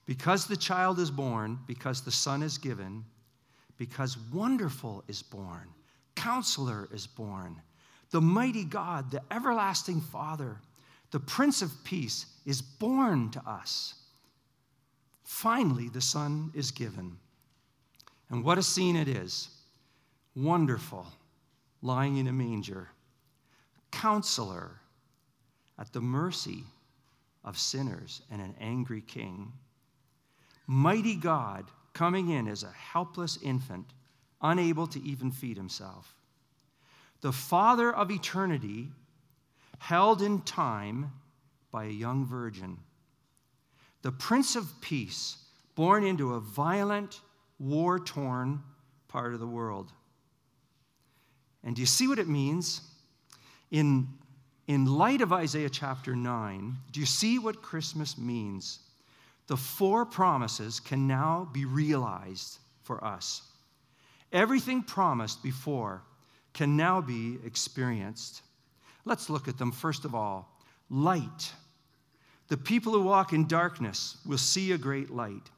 Because 0.06 0.46
the 0.46 0.58
child 0.58 1.00
is 1.00 1.10
born, 1.10 1.60
because 1.68 2.02
the 2.02 2.12
son 2.12 2.44
is 2.44 2.58
given, 2.58 3.04
because 3.78 4.18
wonderful 4.32 5.04
is 5.08 5.22
born, 5.22 5.68
counselor 6.16 6.88
is 6.94 7.08
born, 7.08 7.60
the 8.12 8.22
mighty 8.22 8.64
God, 8.64 9.12
the 9.12 9.22
everlasting 9.32 10.00
Father, 10.00 10.58
the 11.12 11.20
Prince 11.20 11.62
of 11.62 11.72
Peace 11.84 12.26
is 12.46 12.62
born 12.62 13.32
to 13.32 13.42
us. 13.50 13.96
Finally, 15.24 15.90
the 15.90 16.02
Son 16.02 16.52
is 16.54 16.72
given. 16.72 17.18
And 18.30 18.44
what 18.44 18.58
a 18.58 18.64
scene 18.64 18.96
it 18.96 19.08
is! 19.08 19.50
Wonderful, 20.36 21.06
lying 21.82 22.18
in 22.18 22.28
a 22.28 22.34
manger. 22.34 22.90
Counselor, 23.92 24.80
at 25.80 25.92
the 25.94 26.02
mercy 26.02 26.64
of 27.46 27.58
sinners 27.58 28.22
and 28.30 28.42
an 28.42 28.56
angry 28.60 29.02
king. 29.02 29.54
Mighty 30.68 31.16
God 31.16 31.66
coming 31.94 32.30
in 32.30 32.48
as 32.48 32.64
a 32.64 32.72
helpless 32.72 33.40
infant, 33.42 33.94
unable 34.42 34.88
to 34.88 35.02
even 35.02 35.32
feed 35.32 35.56
himself. 35.56 36.14
The 37.22 37.32
Father 37.32 37.96
of 37.96 38.12
eternity, 38.12 38.90
held 39.80 40.22
in 40.22 40.42
time 40.42 41.12
by 41.72 41.86
a 41.86 41.90
young 41.90 42.26
virgin. 42.26 42.78
The 44.02 44.12
Prince 44.12 44.56
of 44.56 44.82
Peace, 44.82 45.38
born 45.76 46.04
into 46.04 46.34
a 46.34 46.40
violent, 46.40 47.22
war 47.60 48.00
torn 48.00 48.62
part 49.08 49.34
of 49.34 49.40
the 49.40 49.48
world. 49.48 49.92
And 51.64 51.76
do 51.76 51.82
you 51.82 51.86
see 51.86 52.08
what 52.08 52.20
it 52.20 52.28
means? 52.28 52.82
In, 53.72 54.08
in 54.68 54.86
light 54.86 55.22
of 55.22 55.32
Isaiah 55.32 55.70
chapter 55.70 56.16
9, 56.16 56.76
do 56.92 57.00
you 57.00 57.06
see 57.06 57.38
what 57.38 57.62
Christmas 57.62 58.18
means? 58.18 58.80
The 59.48 59.58
four 59.58 60.06
promises 60.06 60.80
can 60.80 61.08
now 61.08 61.48
be 61.54 61.66
realized 61.66 62.58
for 62.84 63.04
us. 63.04 63.44
Everything 64.32 64.82
promised 64.82 65.44
before 65.44 66.02
can 66.54 66.76
now 66.76 67.00
be 67.00 67.38
experienced. 67.46 68.42
Let's 69.06 69.30
look 69.30 69.48
at 69.48 69.58
them. 69.58 69.72
First 69.72 70.04
of 70.04 70.16
all, 70.16 70.50
light. 70.90 71.54
The 72.48 72.58
people 72.58 72.94
who 72.94 73.04
walk 73.04 73.34
in 73.34 73.48
darkness 73.48 74.18
will 74.26 74.38
see 74.38 74.72
a 74.72 74.78
great 74.78 75.12
light 75.12 75.50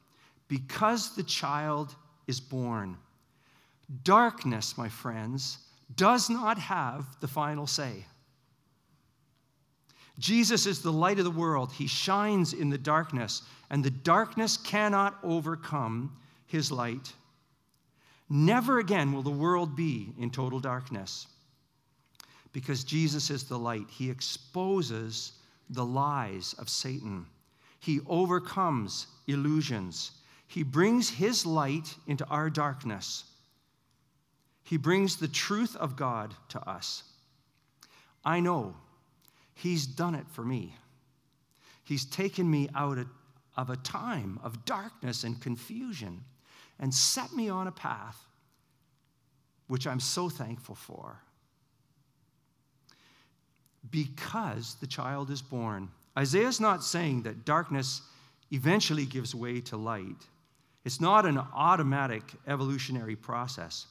because 0.48 1.14
the 1.14 1.22
child 1.22 1.94
is 2.26 2.40
born. 2.40 2.96
Darkness, 4.04 4.76
my 4.76 4.88
friends, 4.88 5.58
does 5.96 6.28
not 6.28 6.58
have 6.58 7.06
the 7.20 7.28
final 7.28 7.66
say. 7.66 8.04
Jesus 10.18 10.66
is 10.66 10.82
the 10.82 10.92
light 10.92 11.18
of 11.18 11.24
the 11.24 11.30
world. 11.30 11.72
He 11.72 11.86
shines 11.86 12.52
in 12.52 12.70
the 12.70 12.78
darkness, 12.78 13.42
and 13.70 13.84
the 13.84 13.90
darkness 13.90 14.56
cannot 14.56 15.18
overcome 15.22 16.16
his 16.46 16.72
light. 16.72 17.12
Never 18.28 18.78
again 18.78 19.12
will 19.12 19.22
the 19.22 19.30
world 19.30 19.76
be 19.76 20.12
in 20.18 20.30
total 20.30 20.60
darkness 20.60 21.26
because 22.52 22.84
Jesus 22.84 23.30
is 23.30 23.44
the 23.44 23.58
light. 23.58 23.86
He 23.88 24.10
exposes 24.10 25.32
the 25.70 25.84
lies 25.84 26.54
of 26.58 26.68
Satan, 26.68 27.26
he 27.80 28.00
overcomes 28.06 29.06
illusions. 29.26 30.12
He 30.50 30.62
brings 30.62 31.10
his 31.10 31.44
light 31.44 31.94
into 32.06 32.26
our 32.28 32.48
darkness. 32.48 33.24
He 34.64 34.78
brings 34.78 35.16
the 35.16 35.28
truth 35.28 35.76
of 35.76 35.94
God 35.94 36.34
to 36.48 36.60
us. 36.66 37.02
I 38.24 38.40
know 38.40 38.74
he's 39.58 39.86
done 39.86 40.14
it 40.14 40.26
for 40.30 40.44
me. 40.44 40.74
He's 41.84 42.04
taken 42.04 42.50
me 42.50 42.68
out 42.74 42.98
of 43.56 43.70
a 43.70 43.76
time 43.76 44.38
of 44.42 44.64
darkness 44.64 45.24
and 45.24 45.40
confusion 45.40 46.24
and 46.78 46.94
set 46.94 47.32
me 47.32 47.48
on 47.48 47.66
a 47.66 47.72
path 47.72 48.16
which 49.66 49.86
I'm 49.86 50.00
so 50.00 50.28
thankful 50.28 50.74
for. 50.74 51.20
Because 53.90 54.76
the 54.80 54.86
child 54.86 55.30
is 55.30 55.42
born. 55.42 55.88
Isaiah's 56.16 56.60
not 56.60 56.84
saying 56.84 57.22
that 57.22 57.44
darkness 57.44 58.02
eventually 58.50 59.06
gives 59.06 59.34
way 59.34 59.60
to 59.62 59.76
light. 59.76 60.26
It's 60.84 61.00
not 61.00 61.26
an 61.26 61.38
automatic 61.54 62.22
evolutionary 62.46 63.16
process. 63.16 63.86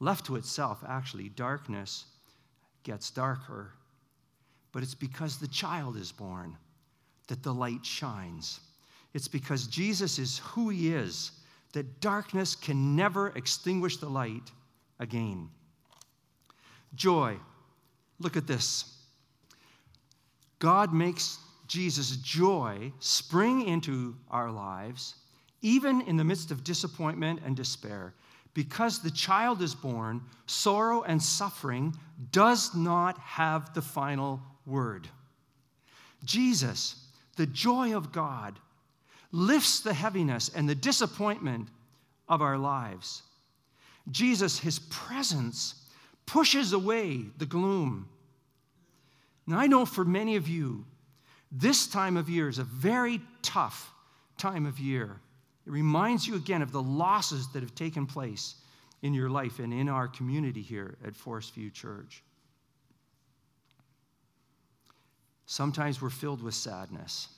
Left 0.00 0.26
to 0.26 0.36
itself, 0.36 0.82
actually, 0.86 1.28
darkness 1.30 2.06
gets 2.82 3.10
darker. 3.10 3.72
But 4.72 4.82
it's 4.82 4.94
because 4.94 5.36
the 5.36 5.48
child 5.48 5.96
is 5.96 6.10
born 6.10 6.56
that 7.28 7.42
the 7.42 7.52
light 7.52 7.84
shines. 7.84 8.60
It's 9.14 9.28
because 9.28 9.66
Jesus 9.66 10.18
is 10.18 10.38
who 10.38 10.70
he 10.70 10.92
is 10.92 11.32
that 11.72 12.00
darkness 12.00 12.54
can 12.54 12.96
never 12.96 13.28
extinguish 13.28 13.98
the 13.98 14.08
light 14.08 14.50
again. 14.98 15.48
Joy. 16.94 17.36
Look 18.18 18.36
at 18.36 18.46
this. 18.46 18.98
God 20.58 20.92
makes 20.92 21.38
Jesus' 21.66 22.16
joy 22.18 22.92
spring 23.00 23.66
into 23.66 24.14
our 24.30 24.50
lives, 24.50 25.14
even 25.62 26.02
in 26.02 26.16
the 26.16 26.24
midst 26.24 26.50
of 26.50 26.62
disappointment 26.62 27.40
and 27.44 27.56
despair. 27.56 28.14
Because 28.54 29.00
the 29.00 29.10
child 29.10 29.62
is 29.62 29.74
born, 29.74 30.20
sorrow 30.46 31.02
and 31.02 31.22
suffering 31.22 31.94
does 32.30 32.74
not 32.74 33.18
have 33.18 33.72
the 33.72 33.80
final 33.80 34.40
word. 34.66 35.08
Jesus, 36.24 36.96
the 37.36 37.46
joy 37.46 37.96
of 37.96 38.12
God, 38.12 38.58
lifts 39.32 39.80
the 39.80 39.94
heaviness 39.94 40.50
and 40.54 40.68
the 40.68 40.74
disappointment 40.74 41.68
of 42.28 42.42
our 42.42 42.58
lives. 42.58 43.22
Jesus, 44.10 44.58
his 44.58 44.78
presence, 44.78 45.74
pushes 46.26 46.72
away 46.72 47.24
the 47.38 47.46
gloom. 47.46 48.08
Now, 49.46 49.58
I 49.58 49.66
know 49.66 49.84
for 49.84 50.04
many 50.04 50.36
of 50.36 50.48
you, 50.48 50.84
this 51.50 51.86
time 51.86 52.16
of 52.16 52.30
year 52.30 52.48
is 52.48 52.58
a 52.58 52.64
very 52.64 53.20
tough 53.42 53.92
time 54.38 54.66
of 54.66 54.78
year. 54.78 55.20
It 55.66 55.70
reminds 55.70 56.26
you 56.26 56.34
again 56.34 56.62
of 56.62 56.72
the 56.72 56.82
losses 56.82 57.48
that 57.52 57.62
have 57.62 57.74
taken 57.74 58.06
place 58.06 58.56
in 59.02 59.14
your 59.14 59.28
life 59.28 59.58
and 59.58 59.72
in 59.72 59.88
our 59.88 60.08
community 60.08 60.62
here 60.62 60.96
at 61.04 61.14
Forest 61.14 61.54
View 61.54 61.70
Church. 61.70 62.22
Sometimes 65.46 66.00
we're 66.00 66.10
filled 66.10 66.42
with 66.42 66.54
sadness. 66.54 67.28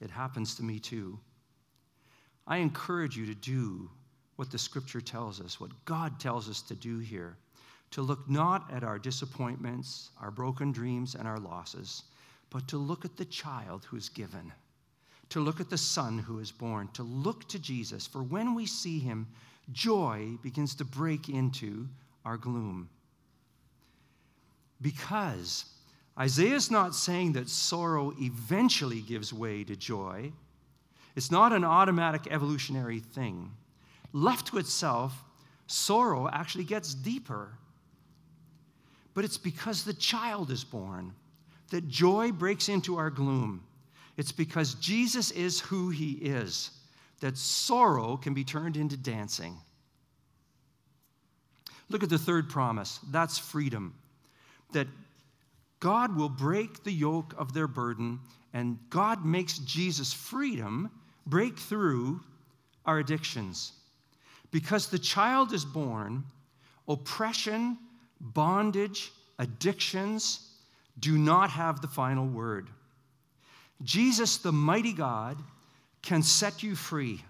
It 0.00 0.10
happens 0.10 0.54
to 0.56 0.62
me 0.62 0.78
too. 0.78 1.18
I 2.46 2.58
encourage 2.58 3.16
you 3.16 3.26
to 3.26 3.34
do 3.34 3.88
what 4.36 4.50
the 4.50 4.58
scripture 4.58 5.00
tells 5.00 5.40
us, 5.40 5.60
what 5.60 5.70
God 5.84 6.18
tells 6.18 6.48
us 6.48 6.62
to 6.62 6.74
do 6.74 6.98
here 6.98 7.36
to 7.92 8.02
look 8.02 8.28
not 8.28 8.72
at 8.72 8.82
our 8.82 8.98
disappointments, 8.98 10.10
our 10.20 10.30
broken 10.30 10.72
dreams, 10.72 11.14
and 11.14 11.28
our 11.28 11.38
losses, 11.38 12.04
but 12.50 12.66
to 12.66 12.78
look 12.78 13.04
at 13.04 13.16
the 13.16 13.24
child 13.26 13.84
who 13.84 13.96
is 13.96 14.08
given, 14.08 14.50
to 15.28 15.40
look 15.40 15.60
at 15.60 15.70
the 15.70 15.78
son 15.78 16.18
who 16.18 16.38
is 16.38 16.50
born, 16.50 16.88
to 16.94 17.02
look 17.02 17.46
to 17.48 17.58
Jesus. 17.58 18.06
For 18.06 18.22
when 18.22 18.54
we 18.54 18.66
see 18.66 18.98
him, 18.98 19.28
joy 19.72 20.38
begins 20.42 20.74
to 20.76 20.84
break 20.84 21.28
into 21.28 21.86
our 22.24 22.38
gloom. 22.38 22.88
Because 24.80 25.66
Isaiah 26.18 26.54
is 26.54 26.70
not 26.70 26.94
saying 26.94 27.32
that 27.32 27.48
sorrow 27.48 28.12
eventually 28.20 29.00
gives 29.00 29.32
way 29.32 29.64
to 29.64 29.76
joy. 29.76 30.32
It's 31.16 31.30
not 31.30 31.52
an 31.52 31.64
automatic 31.64 32.28
evolutionary 32.30 33.00
thing. 33.00 33.50
Left 34.12 34.48
to 34.48 34.58
itself, 34.58 35.24
sorrow 35.66 36.28
actually 36.30 36.64
gets 36.64 36.94
deeper. 36.94 37.50
But 39.14 39.24
it's 39.24 39.38
because 39.38 39.84
the 39.84 39.94
child 39.94 40.50
is 40.50 40.64
born 40.64 41.12
that 41.70 41.88
joy 41.88 42.32
breaks 42.32 42.68
into 42.68 42.96
our 42.98 43.10
gloom. 43.10 43.64
It's 44.18 44.32
because 44.32 44.74
Jesus 44.74 45.30
is 45.30 45.60
who 45.60 45.88
he 45.88 46.12
is 46.12 46.70
that 47.20 47.38
sorrow 47.38 48.16
can 48.16 48.34
be 48.34 48.44
turned 48.44 48.76
into 48.76 48.96
dancing. 48.96 49.56
Look 51.88 52.02
at 52.02 52.10
the 52.10 52.18
third 52.18 52.50
promise 52.50 53.00
that's 53.10 53.38
freedom. 53.38 53.94
That 54.72 54.86
God 55.82 56.14
will 56.14 56.28
break 56.28 56.84
the 56.84 56.92
yoke 56.92 57.34
of 57.36 57.52
their 57.52 57.66
burden, 57.66 58.20
and 58.52 58.78
God 58.88 59.24
makes 59.24 59.58
Jesus' 59.58 60.12
freedom 60.12 60.92
break 61.26 61.58
through 61.58 62.20
our 62.86 63.00
addictions. 63.00 63.72
Because 64.52 64.86
the 64.86 64.98
child 65.00 65.52
is 65.52 65.64
born, 65.64 66.22
oppression, 66.86 67.78
bondage, 68.20 69.10
addictions 69.40 70.50
do 71.00 71.18
not 71.18 71.50
have 71.50 71.80
the 71.80 71.88
final 71.88 72.28
word. 72.28 72.70
Jesus, 73.82 74.36
the 74.36 74.52
mighty 74.52 74.92
God, 74.92 75.36
can 76.00 76.22
set 76.22 76.62
you 76.62 76.76
free. 76.76 77.24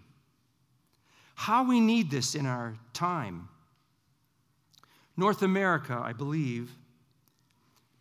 How 1.36 1.66
we 1.66 1.80
need 1.80 2.10
this 2.10 2.34
in 2.34 2.44
our 2.44 2.76
time. 2.92 3.48
North 5.16 5.40
America, 5.40 5.98
I 6.04 6.12
believe, 6.12 6.70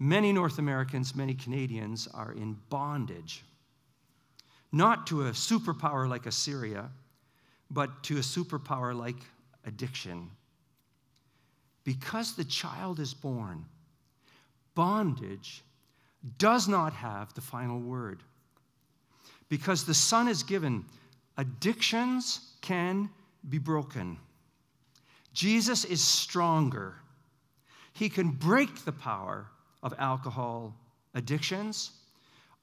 many 0.01 0.33
North 0.33 0.57
Americans, 0.57 1.15
many 1.15 1.35
Canadians 1.35 2.07
are 2.15 2.31
in 2.31 2.57
bondage, 2.69 3.43
not 4.71 5.05
to 5.05 5.27
a 5.27 5.29
superpower 5.29 6.09
like 6.09 6.25
Assyria, 6.25 6.89
but 7.69 8.01
to 8.01 8.17
a 8.17 8.21
superpower 8.21 8.97
like 8.97 9.17
addiction. 9.63 10.31
Because 11.83 12.35
the 12.35 12.43
child 12.43 12.99
is 12.99 13.13
born, 13.13 13.63
bondage 14.73 15.61
does 16.39 16.67
not 16.67 16.93
have 16.93 17.31
the 17.35 17.41
final 17.41 17.79
word. 17.79 18.23
Because 19.49 19.85
the 19.85 19.93
Son 19.93 20.27
is 20.27 20.41
given, 20.41 20.83
addictions 21.37 22.55
can 22.61 23.07
be 23.49 23.59
broken. 23.59 24.17
Jesus 25.31 25.85
is 25.85 26.03
stronger. 26.03 26.95
He 27.93 28.09
can 28.09 28.31
break 28.31 28.83
the 28.83 28.91
power 28.91 29.45
of 29.83 29.93
alcohol 29.97 30.73
addictions, 31.13 31.91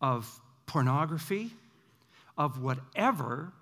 of 0.00 0.40
pornography, 0.66 1.52
of 2.36 2.62
whatever 2.62 3.52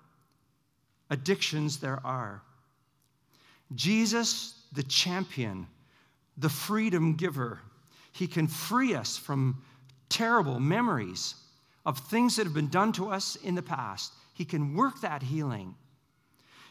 addictions 1.09 1.77
there 1.79 1.99
are. 2.05 2.41
Jesus, 3.75 4.53
the 4.73 4.83
champion, 4.83 5.67
the 6.37 6.49
freedom 6.49 7.15
giver, 7.15 7.59
he 8.11 8.27
can 8.27 8.47
free 8.47 8.95
us 8.95 9.17
from 9.17 9.61
terrible 10.09 10.59
memories 10.59 11.35
of 11.85 11.99
things 11.99 12.35
that 12.35 12.45
have 12.45 12.53
been 12.53 12.69
done 12.69 12.91
to 12.93 13.09
us 13.09 13.35
in 13.37 13.55
the 13.55 13.61
past. 13.61 14.13
He 14.33 14.45
can 14.45 14.75
work 14.75 15.01
that 15.01 15.23
healing. 15.23 15.75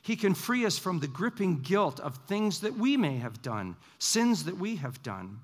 He 0.02 0.14
can 0.14 0.34
free 0.34 0.64
us 0.64 0.78
from 0.78 1.00
the 1.00 1.08
gripping 1.08 1.62
guilt 1.62 1.98
of 2.00 2.16
things 2.28 2.60
that 2.60 2.74
we 2.74 2.96
may 2.96 3.16
have 3.16 3.42
done, 3.42 3.76
sins 3.98 4.44
that 4.44 4.56
we 4.56 4.76
have 4.76 5.02
done. 5.02 5.40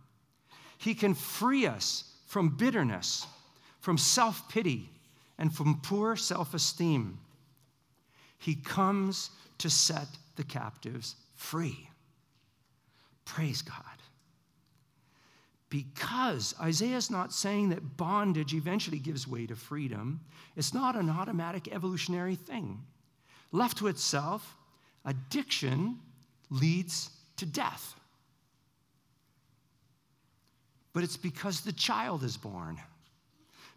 He 0.83 0.95
can 0.95 1.15
free 1.15 1.65
us 1.65 2.03
from 2.27 2.57
bitterness, 2.57 3.29
from 3.79 3.97
self 3.97 4.49
pity, 4.49 4.91
and 5.39 5.55
from 5.55 5.81
poor 5.81 6.17
self 6.17 6.55
esteem. 6.55 7.19
He 8.39 8.57
comes 8.57 9.31
to 9.59 9.71
set 9.71 10.09
the 10.35 10.43
captives 10.43 11.15
free. 11.37 11.89
Praise 13.25 13.63
God. 13.63 13.77
Because 15.69 16.53
Isaiah 16.61 16.97
is 16.97 17.13
not 17.13 17.33
saying 17.33 17.69
that 17.69 17.97
bondage 17.97 18.53
eventually 18.53 18.99
gives 18.99 19.29
way 19.29 19.47
to 19.47 19.55
freedom, 19.55 20.21
it's 20.57 20.75
not 20.75 20.97
an 20.97 21.09
automatic 21.09 21.69
evolutionary 21.69 22.35
thing. 22.35 22.83
Left 23.53 23.79
to 23.79 23.87
itself, 23.87 24.57
addiction 25.05 26.01
leads 26.51 27.11
to 27.37 27.47
death. 27.47 27.95
But 30.93 31.05
it's 31.05 31.17
because 31.17 31.61
the 31.61 31.73
child 31.73 32.23
is 32.23 32.37
born, 32.37 32.79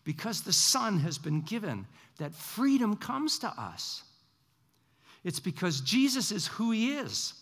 because 0.04 0.42
the 0.42 0.54
Son 0.54 1.00
has 1.00 1.18
been 1.18 1.42
given, 1.42 1.88
that 2.18 2.34
freedom 2.34 2.96
comes 2.96 3.40
to 3.40 3.48
us. 3.48 4.04
It's 5.24 5.40
because 5.40 5.82
Jesus 5.82 6.32
is 6.32 6.48
who 6.48 6.72
he 6.72 6.96
is 6.98 7.34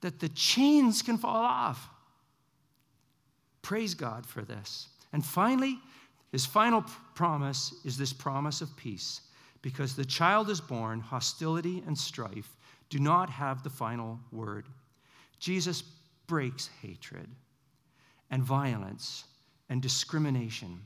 that 0.00 0.20
the 0.20 0.28
chains 0.28 1.02
can 1.02 1.18
fall 1.18 1.44
off. 1.44 1.88
Praise 3.62 3.94
God 3.94 4.24
for 4.24 4.42
this. 4.42 4.88
And 5.12 5.24
finally, 5.24 5.78
his 6.30 6.46
final 6.46 6.84
promise 7.14 7.74
is 7.84 7.98
this 7.98 8.12
promise 8.12 8.60
of 8.60 8.76
peace. 8.76 9.22
Because 9.60 9.96
the 9.96 10.04
child 10.04 10.50
is 10.50 10.60
born, 10.60 11.00
hostility 11.00 11.82
and 11.86 11.98
strife 11.98 12.56
do 12.90 13.00
not 13.00 13.28
have 13.28 13.64
the 13.64 13.70
final 13.70 14.20
word. 14.30 14.66
Jesus 15.40 15.82
breaks 16.28 16.70
hatred 16.80 17.28
and 18.30 18.42
violence 18.42 19.24
and 19.68 19.80
discrimination. 19.82 20.80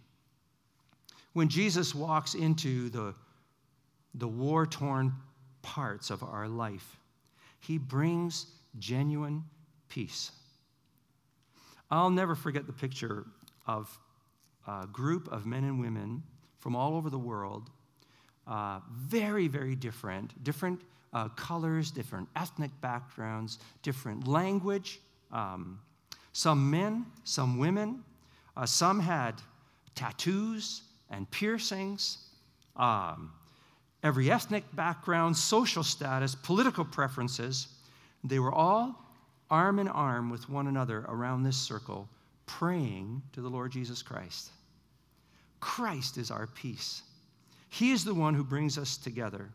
When 1.33 1.49
Jesus 1.49 1.95
walks 1.95 2.35
into 2.35 2.89
the, 2.91 3.15
the 4.15 4.29
war 4.29 4.67
torn 4.67 5.15
parts 5.63 6.11
of 6.11 6.23
our 6.23 6.49
life. 6.49 6.99
He 7.61 7.79
brings 7.79 8.47
genuine 8.79 9.45
peace. 9.89 10.33
I'll 11.91 12.11
never 12.11 12.35
forget 12.35 12.67
the 12.67 12.73
picture 12.73 13.25
of 13.67 13.97
a 14.67 14.87
group 14.87 15.29
of 15.31 15.47
men 15.47 15.65
and 15.65 15.81
women 15.81 16.23
from 16.59 16.77
all 16.77 16.95
over 16.95 17.11
the 17.11 17.19
world, 17.19 17.71
uh, 18.47 18.81
very, 18.93 19.49
very 19.49 19.75
different, 19.75 20.43
different 20.45 20.81
uh, 21.13 21.29
colors, 21.31 21.91
different 21.91 22.29
ethnic 22.37 22.71
backgrounds, 22.81 23.59
different 23.83 24.27
language. 24.27 25.01
Um, 25.31 25.81
some 26.33 26.71
men, 26.71 27.07
some 27.25 27.59
women, 27.59 28.03
uh, 28.57 28.67
some 28.67 29.01
had 29.01 29.35
tattoos 29.95 30.83
and 31.11 31.31
piercings. 31.31 32.19
Um, 32.77 33.33
every 34.03 34.31
ethnic 34.31 34.65
background, 34.75 35.37
social 35.37 35.83
status, 35.83 36.35
political 36.35 36.85
preferences, 36.85 37.69
they 38.25 38.39
were 38.39 38.53
all 38.53 38.99
arm 39.51 39.79
in 39.79 39.89
arm 39.89 40.31
with 40.31 40.49
one 40.49 40.67
another 40.67 41.05
around 41.09 41.43
this 41.43 41.57
circle, 41.57 42.09
praying 42.47 43.23
to 43.33 43.41
the 43.41 43.49
Lord 43.49 43.71
Jesus 43.71 44.03
Christ. 44.03 44.51
Christ 45.61 46.17
is 46.17 46.31
our 46.31 46.47
peace. 46.47 47.03
He 47.69 47.93
is 47.93 48.05
the 48.05 48.15
one 48.15 48.35
who 48.35 48.45
brings 48.45 48.79
us 48.79 48.97
together. 48.97 49.49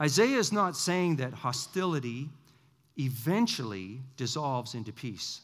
Isaiah 0.00 0.38
is 0.38 0.52
not 0.52 0.76
saying 0.76 1.16
that 1.16 1.32
hostility 1.32 2.28
eventually 2.98 4.00
dissolves 4.16 4.74
into 4.74 4.92
peace. 4.92 5.40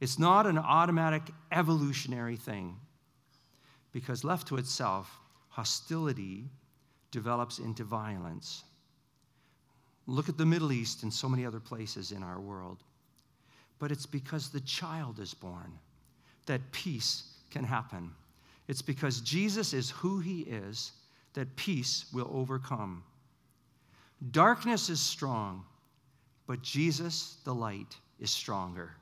It's 0.00 0.18
not 0.18 0.46
an 0.46 0.58
automatic 0.58 1.22
evolutionary 1.52 2.36
thing 2.36 2.76
because 3.92 4.24
left 4.24 4.48
to 4.48 4.56
itself, 4.56 5.10
hostility 5.48 6.50
develops 7.10 7.58
into 7.58 7.82
violence. 7.82 8.64
Look 10.06 10.28
at 10.28 10.36
the 10.36 10.46
Middle 10.46 10.72
East 10.72 11.02
and 11.02 11.12
so 11.12 11.28
many 11.28 11.46
other 11.46 11.60
places 11.60 12.12
in 12.12 12.22
our 12.22 12.40
world. 12.40 12.82
But 13.78 13.90
it's 13.90 14.06
because 14.06 14.50
the 14.50 14.60
child 14.60 15.18
is 15.18 15.34
born 15.34 15.72
that 16.46 16.72
peace 16.72 17.24
can 17.50 17.64
happen. 17.64 18.12
It's 18.68 18.82
because 18.82 19.20
Jesus 19.20 19.72
is 19.72 19.90
who 19.90 20.20
he 20.20 20.42
is 20.42 20.92
that 21.34 21.54
peace 21.56 22.06
will 22.12 22.30
overcome. 22.32 23.02
Darkness 24.30 24.88
is 24.88 25.00
strong, 25.00 25.64
but 26.46 26.62
Jesus, 26.62 27.38
the 27.44 27.54
light, 27.54 27.96
is 28.20 28.30
stronger. 28.30 28.92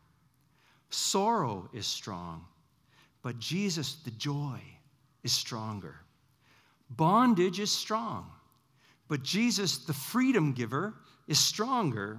Sorrow 0.90 1.68
is 1.72 1.86
strong, 1.86 2.44
but 3.22 3.38
Jesus, 3.38 3.96
the 4.04 4.10
joy, 4.12 4.58
is 5.22 5.32
stronger. 5.32 5.96
Bondage 6.90 7.60
is 7.60 7.72
strong, 7.72 8.30
but 9.08 9.22
Jesus, 9.22 9.78
the 9.78 9.92
freedom 9.92 10.52
giver, 10.52 10.94
is 11.26 11.38
stronger. 11.38 12.18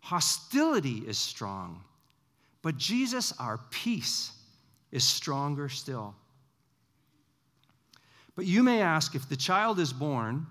Hostility 0.00 1.02
is 1.06 1.18
strong, 1.18 1.82
but 2.62 2.76
Jesus, 2.76 3.32
our 3.38 3.58
peace, 3.70 4.32
is 4.92 5.04
stronger 5.04 5.68
still. 5.68 6.14
But 8.36 8.46
you 8.46 8.62
may 8.62 8.80
ask 8.80 9.14
if 9.14 9.28
the 9.28 9.36
child 9.36 9.78
is 9.78 9.92
born, 9.92 10.46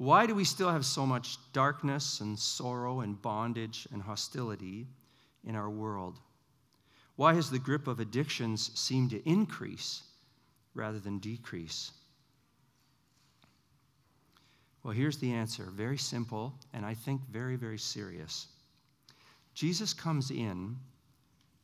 why 0.00 0.24
do 0.24 0.34
we 0.34 0.44
still 0.44 0.70
have 0.70 0.86
so 0.86 1.04
much 1.04 1.36
darkness 1.52 2.20
and 2.20 2.38
sorrow 2.38 3.00
and 3.00 3.20
bondage 3.20 3.86
and 3.92 4.00
hostility 4.00 4.86
in 5.46 5.54
our 5.54 5.68
world? 5.68 6.18
Why 7.16 7.34
has 7.34 7.50
the 7.50 7.58
grip 7.58 7.86
of 7.86 8.00
addictions 8.00 8.70
seemed 8.72 9.10
to 9.10 9.28
increase 9.28 10.02
rather 10.72 10.98
than 10.98 11.18
decrease? 11.18 11.90
Well, 14.82 14.94
here's 14.94 15.18
the 15.18 15.34
answer 15.34 15.64
very 15.64 15.98
simple, 15.98 16.54
and 16.72 16.86
I 16.86 16.94
think 16.94 17.20
very, 17.30 17.56
very 17.56 17.78
serious. 17.78 18.46
Jesus 19.52 19.92
comes 19.92 20.30
in 20.30 20.78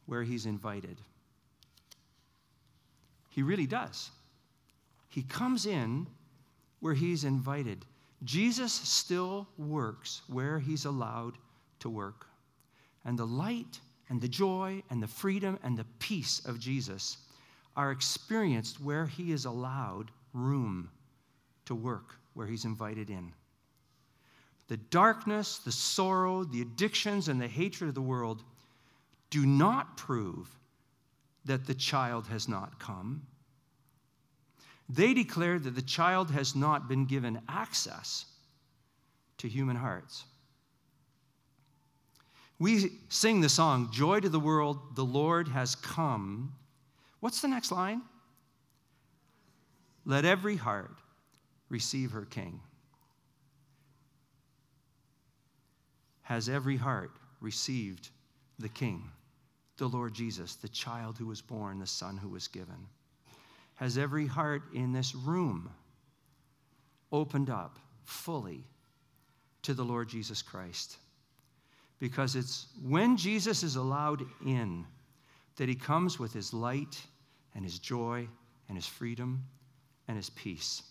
where 0.05 0.25
he's 0.25 0.45
invited. 0.45 0.99
He 3.31 3.43
really 3.43 3.67
does. 3.67 4.11
He 5.09 5.23
comes 5.23 5.65
in 5.65 6.07
where 6.81 6.93
he's 6.93 7.25
invited. 7.25 7.87
Jesus 8.25 8.73
still 8.73 9.47
works 9.59 10.23
where 10.29 10.59
he's 10.59 10.85
allowed 10.85 11.39
to 11.81 11.91
work. 11.91 12.27
and 13.05 13.17
the 13.17 13.27
light 13.27 13.81
and 14.09 14.21
the 14.21 14.29
joy 14.29 14.83
and 14.91 15.03
the 15.03 15.07
freedom 15.07 15.59
and 15.63 15.77
the 15.77 15.87
peace 16.01 16.45
of 16.45 16.59
Jesus 16.59 17.19
are 17.77 17.93
experienced 17.93 18.81
where 18.81 19.07
he 19.07 19.33
is 19.33 19.45
allowed 19.45 20.11
room 20.33 20.91
to 21.67 21.75
work, 21.75 22.15
where 22.35 22.47
he's 22.47 22.65
invited 22.65 23.11
in. 23.11 23.33
The 24.69 24.77
darkness, 24.77 25.59
the 25.59 25.73
sorrow, 25.73 26.43
the 26.45 26.63
addictions, 26.63 27.29
and 27.29 27.41
the 27.41 27.47
hatred 27.47 27.89
of 27.89 27.95
the 27.95 28.01
world 28.01 28.43
do 29.31 29.47
not 29.47 29.97
prove 29.97 30.49
that 31.45 31.67
the 31.67 31.75
child 31.75 32.27
has 32.27 32.49
not 32.49 32.79
come. 32.81 33.23
They 34.89 35.15
declare 35.15 35.59
that 35.59 35.75
the 35.75 35.83
child 35.83 36.31
has 36.31 36.55
not 36.55 36.89
been 36.89 37.07
given 37.07 37.41
access 37.49 38.27
to 39.39 39.49
human 39.49 39.77
hearts. 39.77 40.25
We 42.59 42.93
sing 43.09 43.41
the 43.41 43.49
song, 43.49 43.91
Joy 43.93 44.21
to 44.21 44.29
the 44.29 44.41
World, 44.41 44.97
the 44.97 45.05
Lord 45.05 45.49
has 45.49 45.75
come. 45.75 46.55
What's 47.21 47.43
the 47.43 47.49
next 47.49 47.71
line? 47.71 48.03
Let 50.05 50.25
every 50.25 50.57
heart 50.57 50.97
receive 51.69 52.13
her 52.13 52.25
King. 52.25 52.61
Has 56.23 56.49
every 56.49 56.77
heart 56.77 57.11
received 57.41 58.09
the 58.59 58.69
King, 58.69 59.11
the 59.77 59.89
Lord 59.89 60.15
Jesus, 60.15 60.55
the 60.55 60.69
child 60.69 61.19
who 61.19 61.27
was 61.27 61.43
born, 61.43 61.79
the 61.79 61.87
Son 61.87 62.17
who 62.17 62.29
was 62.29 62.49
given? 62.49 62.87
Has 63.77 63.97
every 63.97 64.27
heart 64.27 64.63
in 64.75 64.93
this 64.93 65.15
room 65.15 65.71
opened 67.13 67.51
up 67.51 67.79
fully 68.05 68.65
to 69.63 69.75
the 69.75 69.85
Lord 69.85 70.09
Jesus 70.09 70.43
Christ? 70.43 70.99
because 71.99 72.37
it's 72.37 72.67
when 72.83 73.17
Jesus 73.17 73.63
is 73.63 73.77
allowed 73.77 74.25
in 74.45 74.85
that 75.57 75.69
he 75.69 75.75
comes 75.75 76.19
with 76.19 76.33
his 76.33 76.53
light 76.53 77.01
and 77.55 77.65
his 77.65 77.79
joy 77.79 78.29
and 78.69 78.77
his 78.77 78.87
freedom 78.87 79.45
and 80.09 80.17
his 80.17 80.31
peace. 80.31 80.83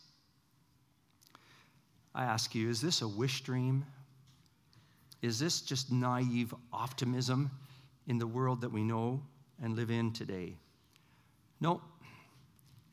I 2.16 2.24
ask 2.24 2.56
you, 2.56 2.70
is 2.70 2.82
this 2.82 3.02
a 3.02 3.08
wish 3.08 3.42
dream? 3.42 3.86
Is 5.22 5.38
this 5.38 5.62
just 5.62 5.92
naive 5.92 6.54
optimism 6.74 7.52
in 8.08 8.18
the 8.18 8.28
world 8.28 8.62
that 8.62 8.72
we 8.72 8.84
know 8.84 9.22
and 9.62 9.76
live 9.76 9.92
in 9.92 10.12
today? 10.12 10.56
No, 11.62 11.82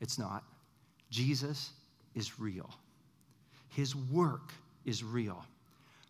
it's 0.03 0.19
not. 0.19 0.43
Jesus 1.09 1.71
is 2.13 2.37
real. 2.37 2.69
His 3.69 3.95
work 3.95 4.51
is 4.85 5.01
real. 5.01 5.43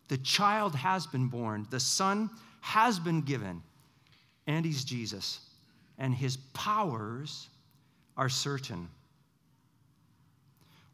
The 0.08 0.18
child 0.18 0.74
has 0.74 1.06
been 1.06 1.28
born, 1.28 1.66
the 1.70 1.80
Son 1.80 2.28
has 2.60 2.98
been 2.98 3.22
given, 3.22 3.62
and 4.48 4.66
He's 4.66 4.84
Jesus. 4.84 5.40
And 5.96 6.12
His 6.12 6.36
powers 6.52 7.48
are 8.16 8.28
certain. 8.28 8.88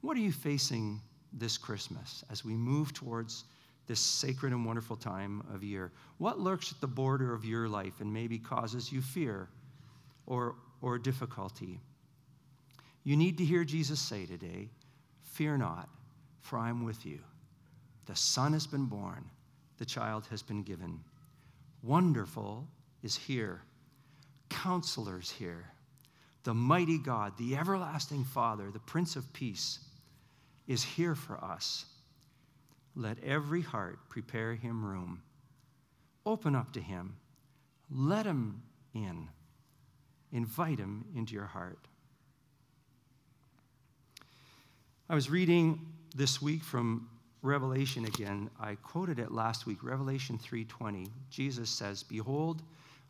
What 0.03 0.16
are 0.16 0.20
you 0.20 0.32
facing 0.32 1.01
this 1.32 1.57
Christmas 1.57 2.22
as 2.30 2.44
we 2.44 2.53
move 2.53 2.92
towards 2.92 3.44
this 3.86 3.98
sacred 3.98 4.53
and 4.53 4.66
wonderful 4.66 4.96
time 4.96 5.42
of 5.55 5.64
year? 5.64 5.90
What 6.18 6.38
lurks 6.38 6.70
at 6.70 6.82
the 6.82 6.86
border 6.86 7.32
of 7.32 7.46
your 7.46 7.66
life 7.66 8.01
and 8.01 8.12
maybe 8.12 8.38
causes 8.38 8.92
you 8.92 9.01
fear 9.01 9.48
or, 10.26 10.57
or 10.82 10.98
difficulty? 10.98 11.80
You 13.05 13.16
need 13.16 13.38
to 13.38 13.44
hear 13.44 13.64
Jesus 13.64 14.01
say 14.01 14.26
today, 14.26 14.68
Fear 15.22 15.59
not, 15.59 15.88
for 16.42 16.59
I 16.59 16.68
am 16.68 16.84
with 16.84 17.07
you. 17.07 17.20
The 18.07 18.16
Son 18.16 18.53
has 18.53 18.66
been 18.66 18.86
born, 18.86 19.24
the 19.78 19.84
child 19.84 20.26
has 20.30 20.42
been 20.42 20.62
given. 20.62 21.01
Wonderful 21.82 22.66
is 23.03 23.16
here, 23.16 23.62
counselors 24.48 25.30
here. 25.30 25.66
The 26.44 26.55
mighty 26.55 26.98
God, 26.98 27.36
the 27.38 27.57
everlasting 27.57 28.24
Father, 28.24 28.70
the 28.70 28.80
Prince 28.80 29.16
of 29.16 29.30
Peace, 29.32 29.78
is 30.66 30.82
here 30.82 31.14
for 31.14 31.42
us. 31.42 31.86
Let 32.96 33.22
every 33.24 33.62
heart 33.62 33.98
prepare 34.09 34.55
him 34.55 34.84
room. 34.84 35.22
Open 36.26 36.55
up 36.55 36.72
to 36.72 36.80
him. 36.80 37.16
Let 37.90 38.26
him 38.26 38.62
in. 38.94 39.28
Invite 40.32 40.78
him 40.78 41.05
into 41.14 41.34
your 41.34 41.46
heart. 41.46 41.78
I 45.11 45.15
was 45.15 45.29
reading 45.29 45.93
this 46.15 46.41
week 46.41 46.63
from 46.63 47.11
Revelation 47.43 48.05
again. 48.05 48.49
I 48.61 48.77
quoted 48.77 49.19
it 49.19 49.33
last 49.33 49.67
week, 49.67 49.83
Revelation 49.83 50.39
3:20. 50.39 51.11
Jesus 51.31 51.69
says, 51.69 52.05
"Behold, 52.05 52.63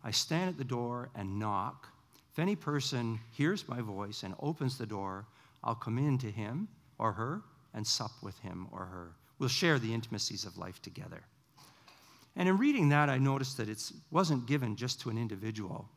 I 0.02 0.10
stand 0.10 0.48
at 0.48 0.56
the 0.56 0.64
door 0.64 1.10
and 1.14 1.38
knock. 1.38 1.92
If 2.32 2.38
any 2.38 2.56
person 2.56 3.20
hears 3.32 3.68
my 3.68 3.82
voice 3.82 4.22
and 4.22 4.34
opens 4.38 4.78
the 4.78 4.86
door, 4.86 5.26
I'll 5.62 5.74
come 5.74 5.98
in 5.98 6.16
to 6.20 6.30
him 6.30 6.68
or 6.96 7.12
her 7.12 7.42
and 7.74 7.86
sup 7.86 8.22
with 8.22 8.38
him 8.38 8.68
or 8.70 8.86
her. 8.86 9.14
We'll 9.38 9.50
share 9.50 9.78
the 9.78 9.92
intimacies 9.92 10.46
of 10.46 10.56
life 10.56 10.80
together." 10.80 11.26
And 12.34 12.48
in 12.48 12.56
reading 12.56 12.88
that, 12.88 13.10
I 13.10 13.18
noticed 13.18 13.58
that 13.58 13.68
it 13.68 13.92
wasn't 14.10 14.46
given 14.46 14.74
just 14.74 15.02
to 15.02 15.10
an 15.10 15.18
individual. 15.18 15.90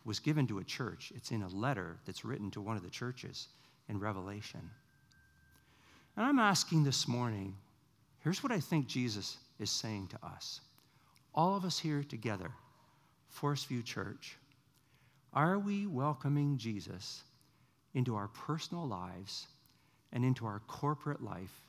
It 0.00 0.06
was 0.06 0.18
given 0.18 0.48
to 0.48 0.58
a 0.58 0.64
church. 0.64 1.12
It's 1.14 1.30
in 1.30 1.42
a 1.42 1.48
letter 1.48 2.00
that's 2.06 2.24
written 2.24 2.50
to 2.50 2.60
one 2.60 2.76
of 2.76 2.82
the 2.82 2.90
churches 2.90 3.46
in 3.86 4.00
Revelation. 4.00 4.72
And 6.16 6.24
I'm 6.24 6.38
asking 6.38 6.84
this 6.84 7.08
morning, 7.08 7.56
Here's 8.20 8.42
what 8.42 8.52
I 8.52 8.60
think 8.60 8.86
Jesus 8.86 9.36
is 9.58 9.70
saying 9.70 10.08
to 10.08 10.26
us 10.26 10.60
all 11.34 11.56
of 11.56 11.64
us 11.64 11.78
here 11.78 12.04
together, 12.04 12.50
Forest 13.28 13.66
View 13.66 13.82
Church, 13.82 14.36
are 15.32 15.58
we 15.58 15.86
welcoming 15.86 16.56
Jesus 16.56 17.24
into 17.94 18.14
our 18.14 18.28
personal 18.28 18.86
lives 18.86 19.48
and 20.12 20.24
into 20.24 20.46
our 20.46 20.60
corporate 20.68 21.22
life 21.22 21.60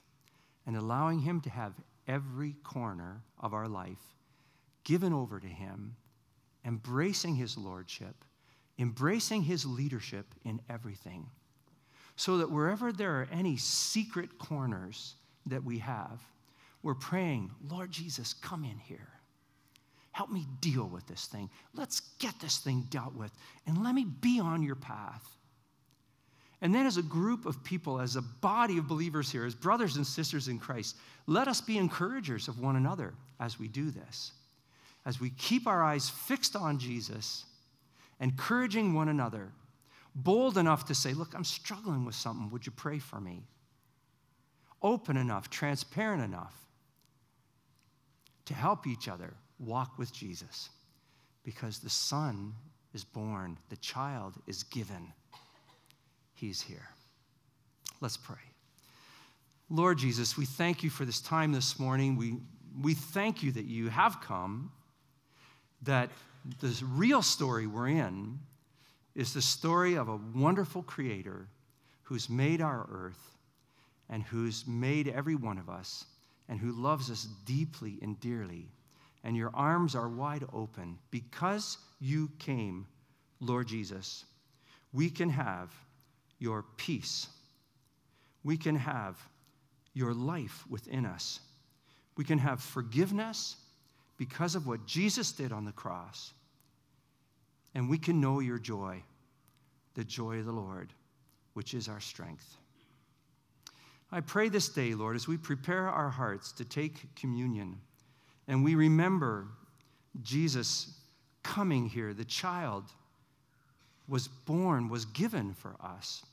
and 0.68 0.78
allowing 0.78 1.20
Him 1.20 1.42
to 1.42 1.50
have 1.50 1.74
every 2.08 2.54
corner 2.64 3.24
of 3.40 3.56
our 3.56 3.68
life 3.68 4.14
given 4.84 5.12
over 5.12 5.40
to 5.40 5.48
Him, 5.48 5.96
embracing 6.64 7.36
His 7.36 7.58
Lordship, 7.58 8.16
embracing 8.78 9.42
His 9.42 9.66
leadership 9.66 10.28
in 10.44 10.62
everything? 10.70 11.26
So 12.16 12.38
that 12.38 12.52
wherever 12.52 12.92
there 12.92 13.12
are 13.22 13.28
any 13.32 13.58
secret 13.58 14.38
corners 14.38 15.16
that 15.46 15.64
we 15.64 15.80
have, 15.80 16.22
we're 16.82 16.94
praying, 16.94 17.52
Lord 17.70 17.92
Jesus, 17.92 18.34
come 18.34 18.64
in 18.64 18.78
here. 18.78 19.10
Help 20.12 20.30
me 20.30 20.46
deal 20.62 20.88
with 20.88 21.06
this 21.08 21.26
thing. 21.26 21.50
Let's 21.74 22.00
get 22.20 22.40
this 22.40 22.60
thing 22.60 22.88
dealt 22.90 23.16
with, 23.16 23.32
and 23.68 23.84
let 23.84 23.94
me 23.94 24.06
be 24.06 24.40
on 24.40 24.64
your 24.64 24.76
path. 24.76 25.26
And 26.62 26.74
then, 26.74 26.86
as 26.86 26.98
a 26.98 27.04
group 27.04 27.46
of 27.46 27.64
people, 27.64 28.00
as 28.00 28.16
a 28.16 28.22
body 28.22 28.78
of 28.78 28.88
believers 28.88 29.30
here, 29.30 29.46
as 29.46 29.54
brothers 29.54 29.98
and 29.98 30.08
sisters 30.08 30.48
in 30.48 30.58
Christ, 30.58 30.96
let 31.28 31.50
us 31.50 31.60
be 31.60 31.78
encouragers 31.78 32.48
of 32.48 32.60
one 32.60 32.78
another 32.78 33.14
as 33.42 33.60
we 33.60 33.68
do 33.68 33.92
this. 33.92 34.32
As 35.06 35.20
we 35.20 35.32
keep 35.32 35.68
our 35.68 35.84
eyes 35.84 36.10
fixed 36.10 36.56
on 36.56 36.80
Jesus, 36.80 37.44
encouraging 38.22 38.94
one 38.94 39.10
another, 39.10 39.52
bold 40.16 40.58
enough 40.58 40.86
to 40.86 40.96
say, 40.96 41.14
Look, 41.14 41.36
I'm 41.36 41.44
struggling 41.44 42.06
with 42.06 42.16
something. 42.16 42.50
Would 42.52 42.66
you 42.66 42.72
pray 42.72 43.00
for 43.00 43.20
me? 43.20 43.44
Open 44.82 45.18
enough, 45.18 45.50
transparent 45.50 46.24
enough 46.24 46.56
to 48.46 48.54
help 48.54 48.88
each 48.88 49.08
other 49.08 49.34
walk 49.60 49.98
with 49.98 50.14
Jesus 50.14 50.70
because 51.44 51.80
the 51.80 51.90
Son 51.90 52.54
is 52.94 53.04
born, 53.04 53.58
the 53.70 53.78
child 53.78 54.36
is 54.48 54.64
given. 54.64 55.12
He's 56.34 56.62
here. 56.62 56.90
Let's 58.02 58.18
pray. 58.18 58.36
Lord 59.70 59.98
Jesus, 59.98 60.38
we 60.38 60.46
thank 60.46 60.84
you 60.84 60.90
for 60.90 61.06
this 61.06 61.20
time 61.20 61.52
this 61.52 61.80
morning. 61.80 62.18
We, 62.18 62.36
we 62.82 62.94
thank 62.94 63.42
you 63.42 63.52
that 63.54 63.66
you 63.66 63.90
have 63.90 64.22
come, 64.22 64.72
that 65.82 66.10
the 66.62 66.84
real 66.94 67.22
story 67.22 67.66
we're 67.66 67.88
in 67.88 68.40
is 69.16 69.34
the 69.34 69.42
story 69.42 69.96
of 69.96 70.10
a 70.10 70.20
wonderful 70.36 70.84
creator 70.84 71.48
who's 72.04 72.30
made 72.30 72.62
our 72.62 72.88
earth 72.92 73.38
and 74.10 74.22
who's 74.24 74.68
made 74.68 75.08
every 75.08 75.36
one 75.36 75.58
of 75.58 75.70
us 75.70 76.06
and 76.48 76.60
who 76.60 76.72
loves 76.72 77.10
us 77.10 77.28
deeply 77.46 77.98
and 78.02 78.20
dearly. 78.20 78.68
And 79.24 79.36
your 79.36 79.52
arms 79.56 79.96
are 79.96 80.08
wide 80.08 80.46
open. 80.54 81.00
Because 81.10 81.80
you 82.00 82.30
came, 82.38 82.86
Lord 83.40 83.68
Jesus, 83.68 84.26
we 84.94 85.10
can 85.10 85.30
have 85.30 85.74
your 86.38 86.64
peace. 86.78 87.28
We 88.44 88.58
can 88.58 88.76
have 88.76 89.18
your 89.96 90.14
life 90.14 90.64
within 90.70 91.06
us. 91.06 91.40
We 92.18 92.24
can 92.24 92.38
have 92.38 92.62
forgiveness 92.62 93.56
because 94.18 94.56
of 94.56 94.68
what 94.68 94.86
Jesus 94.86 95.32
did 95.32 95.52
on 95.52 95.66
the 95.66 95.72
cross. 95.72 96.34
And 97.76 97.90
we 97.90 97.98
can 97.98 98.20
know 98.20 98.40
your 98.40 98.58
joy, 98.58 99.04
the 99.94 100.04
joy 100.04 100.40
of 100.40 100.46
the 100.46 100.52
Lord, 100.52 100.94
which 101.54 101.74
is 101.74 101.88
our 101.88 102.00
strength. 102.00 102.58
I 104.12 104.22
pray 104.22 104.50
this 104.50 104.70
day, 104.70 104.94
Lord, 104.94 105.16
as 105.16 105.28
we 105.28 105.38
prepare 105.38 105.90
our 105.90 106.10
hearts 106.10 106.52
to 106.54 106.66
take 106.66 107.16
communion 107.16 107.78
and 108.48 108.64
we 108.64 108.76
remember 108.76 109.48
Jesus 110.22 110.94
coming 111.44 111.88
here, 111.88 112.14
the 112.14 112.26
child, 112.26 112.86
was 114.08 114.28
born, 114.28 114.88
was 114.90 115.06
given 115.06 115.54
for 115.54 115.76
us, 115.82 116.24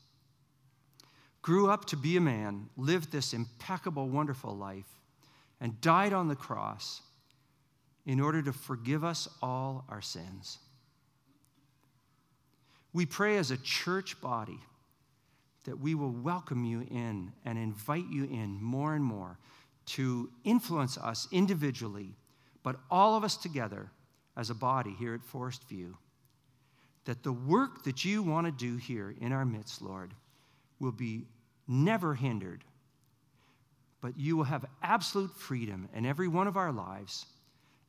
grew 1.41 1.69
up 1.69 1.85
to 1.85 1.97
be 1.97 2.17
a 2.17 2.21
man, 2.21 2.69
lived 2.77 3.11
this 3.11 3.33
impeccable, 3.33 4.07
wonderful 4.09 4.55
life, 4.55 4.99
and 5.59 5.79
died 5.81 6.13
on 6.13 6.27
the 6.27 6.35
cross 6.35 7.01
in 8.05 8.19
order 8.19 8.41
to 8.41 8.53
forgive 8.53 9.03
us 9.03 9.27
all 9.41 9.85
our 9.89 10.01
sins. 10.01 10.59
We 12.93 13.05
pray 13.05 13.37
as 13.37 13.51
a 13.51 13.57
church 13.57 14.21
body 14.21 14.59
that 15.65 15.79
we 15.79 15.95
will 15.95 16.11
welcome 16.11 16.63
you 16.63 16.85
in 16.91 17.31
and 17.45 17.57
invite 17.57 18.09
you 18.09 18.25
in 18.25 18.61
more 18.61 18.93
and 18.93 19.03
more 19.03 19.37
to 19.85 20.29
influence 20.43 20.97
us 20.97 21.27
individually, 21.31 22.15
but 22.61 22.77
all 22.91 23.15
of 23.15 23.23
us 23.23 23.35
together 23.37 23.89
as 24.37 24.49
a 24.49 24.55
body 24.55 24.95
here 24.97 25.13
at 25.13 25.23
Forest 25.23 25.67
View. 25.67 25.97
That 27.05 27.23
the 27.23 27.33
work 27.33 27.83
that 27.83 28.05
you 28.05 28.23
want 28.23 28.47
to 28.47 28.51
do 28.51 28.77
here 28.77 29.13
in 29.19 29.33
our 29.33 29.45
midst, 29.45 29.81
Lord, 29.81 30.13
will 30.79 30.91
be 30.91 31.25
never 31.67 32.13
hindered, 32.13 32.63
but 34.01 34.17
you 34.17 34.37
will 34.37 34.45
have 34.45 34.65
absolute 34.81 35.35
freedom 35.35 35.89
in 35.93 36.05
every 36.05 36.27
one 36.27 36.47
of 36.47 36.57
our 36.57 36.71
lives 36.71 37.25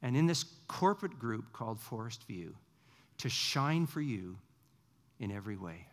and 0.02 0.16
in 0.16 0.26
this 0.26 0.44
corporate 0.68 1.18
group 1.18 1.52
called 1.52 1.80
Forest 1.80 2.24
View 2.26 2.54
to 3.18 3.28
shine 3.28 3.86
for 3.86 4.00
you 4.00 4.36
in 5.24 5.32
every 5.32 5.56
way. 5.56 5.86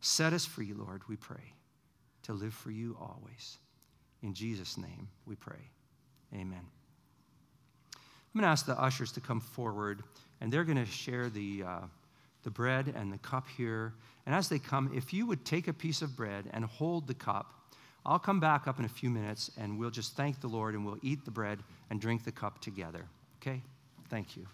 Set 0.00 0.32
us 0.32 0.44
free, 0.44 0.72
Lord, 0.72 1.02
we 1.06 1.16
pray, 1.16 1.52
to 2.22 2.32
live 2.32 2.54
for 2.54 2.70
you 2.70 2.96
always. 2.98 3.58
In 4.22 4.32
Jesus' 4.32 4.78
name 4.78 5.08
we 5.26 5.36
pray. 5.36 5.70
Amen. 6.34 6.62
I'm 7.94 8.40
going 8.40 8.42
to 8.44 8.48
ask 8.48 8.64
the 8.64 8.80
ushers 8.80 9.12
to 9.12 9.20
come 9.20 9.40
forward, 9.40 10.02
and 10.40 10.50
they're 10.50 10.64
going 10.64 10.78
to 10.78 10.86
share 10.86 11.28
the, 11.28 11.62
uh, 11.64 11.80
the 12.42 12.50
bread 12.50 12.94
and 12.96 13.12
the 13.12 13.18
cup 13.18 13.46
here. 13.54 13.92
And 14.24 14.34
as 14.34 14.48
they 14.48 14.58
come, 14.58 14.90
if 14.96 15.12
you 15.12 15.26
would 15.26 15.44
take 15.44 15.68
a 15.68 15.72
piece 15.72 16.00
of 16.00 16.16
bread 16.16 16.46
and 16.52 16.64
hold 16.64 17.06
the 17.06 17.14
cup, 17.14 17.52
I'll 18.06 18.18
come 18.18 18.40
back 18.40 18.66
up 18.66 18.78
in 18.78 18.86
a 18.86 18.88
few 18.88 19.10
minutes 19.10 19.50
and 19.58 19.78
we'll 19.78 19.90
just 19.90 20.16
thank 20.16 20.40
the 20.40 20.48
Lord 20.48 20.74
and 20.74 20.84
we'll 20.84 20.98
eat 21.02 21.24
the 21.24 21.30
bread 21.30 21.60
and 21.90 22.00
drink 22.00 22.24
the 22.24 22.32
cup 22.32 22.60
together. 22.60 23.04
Okay? 23.40 23.62
Thank 24.08 24.36
you. 24.36 24.46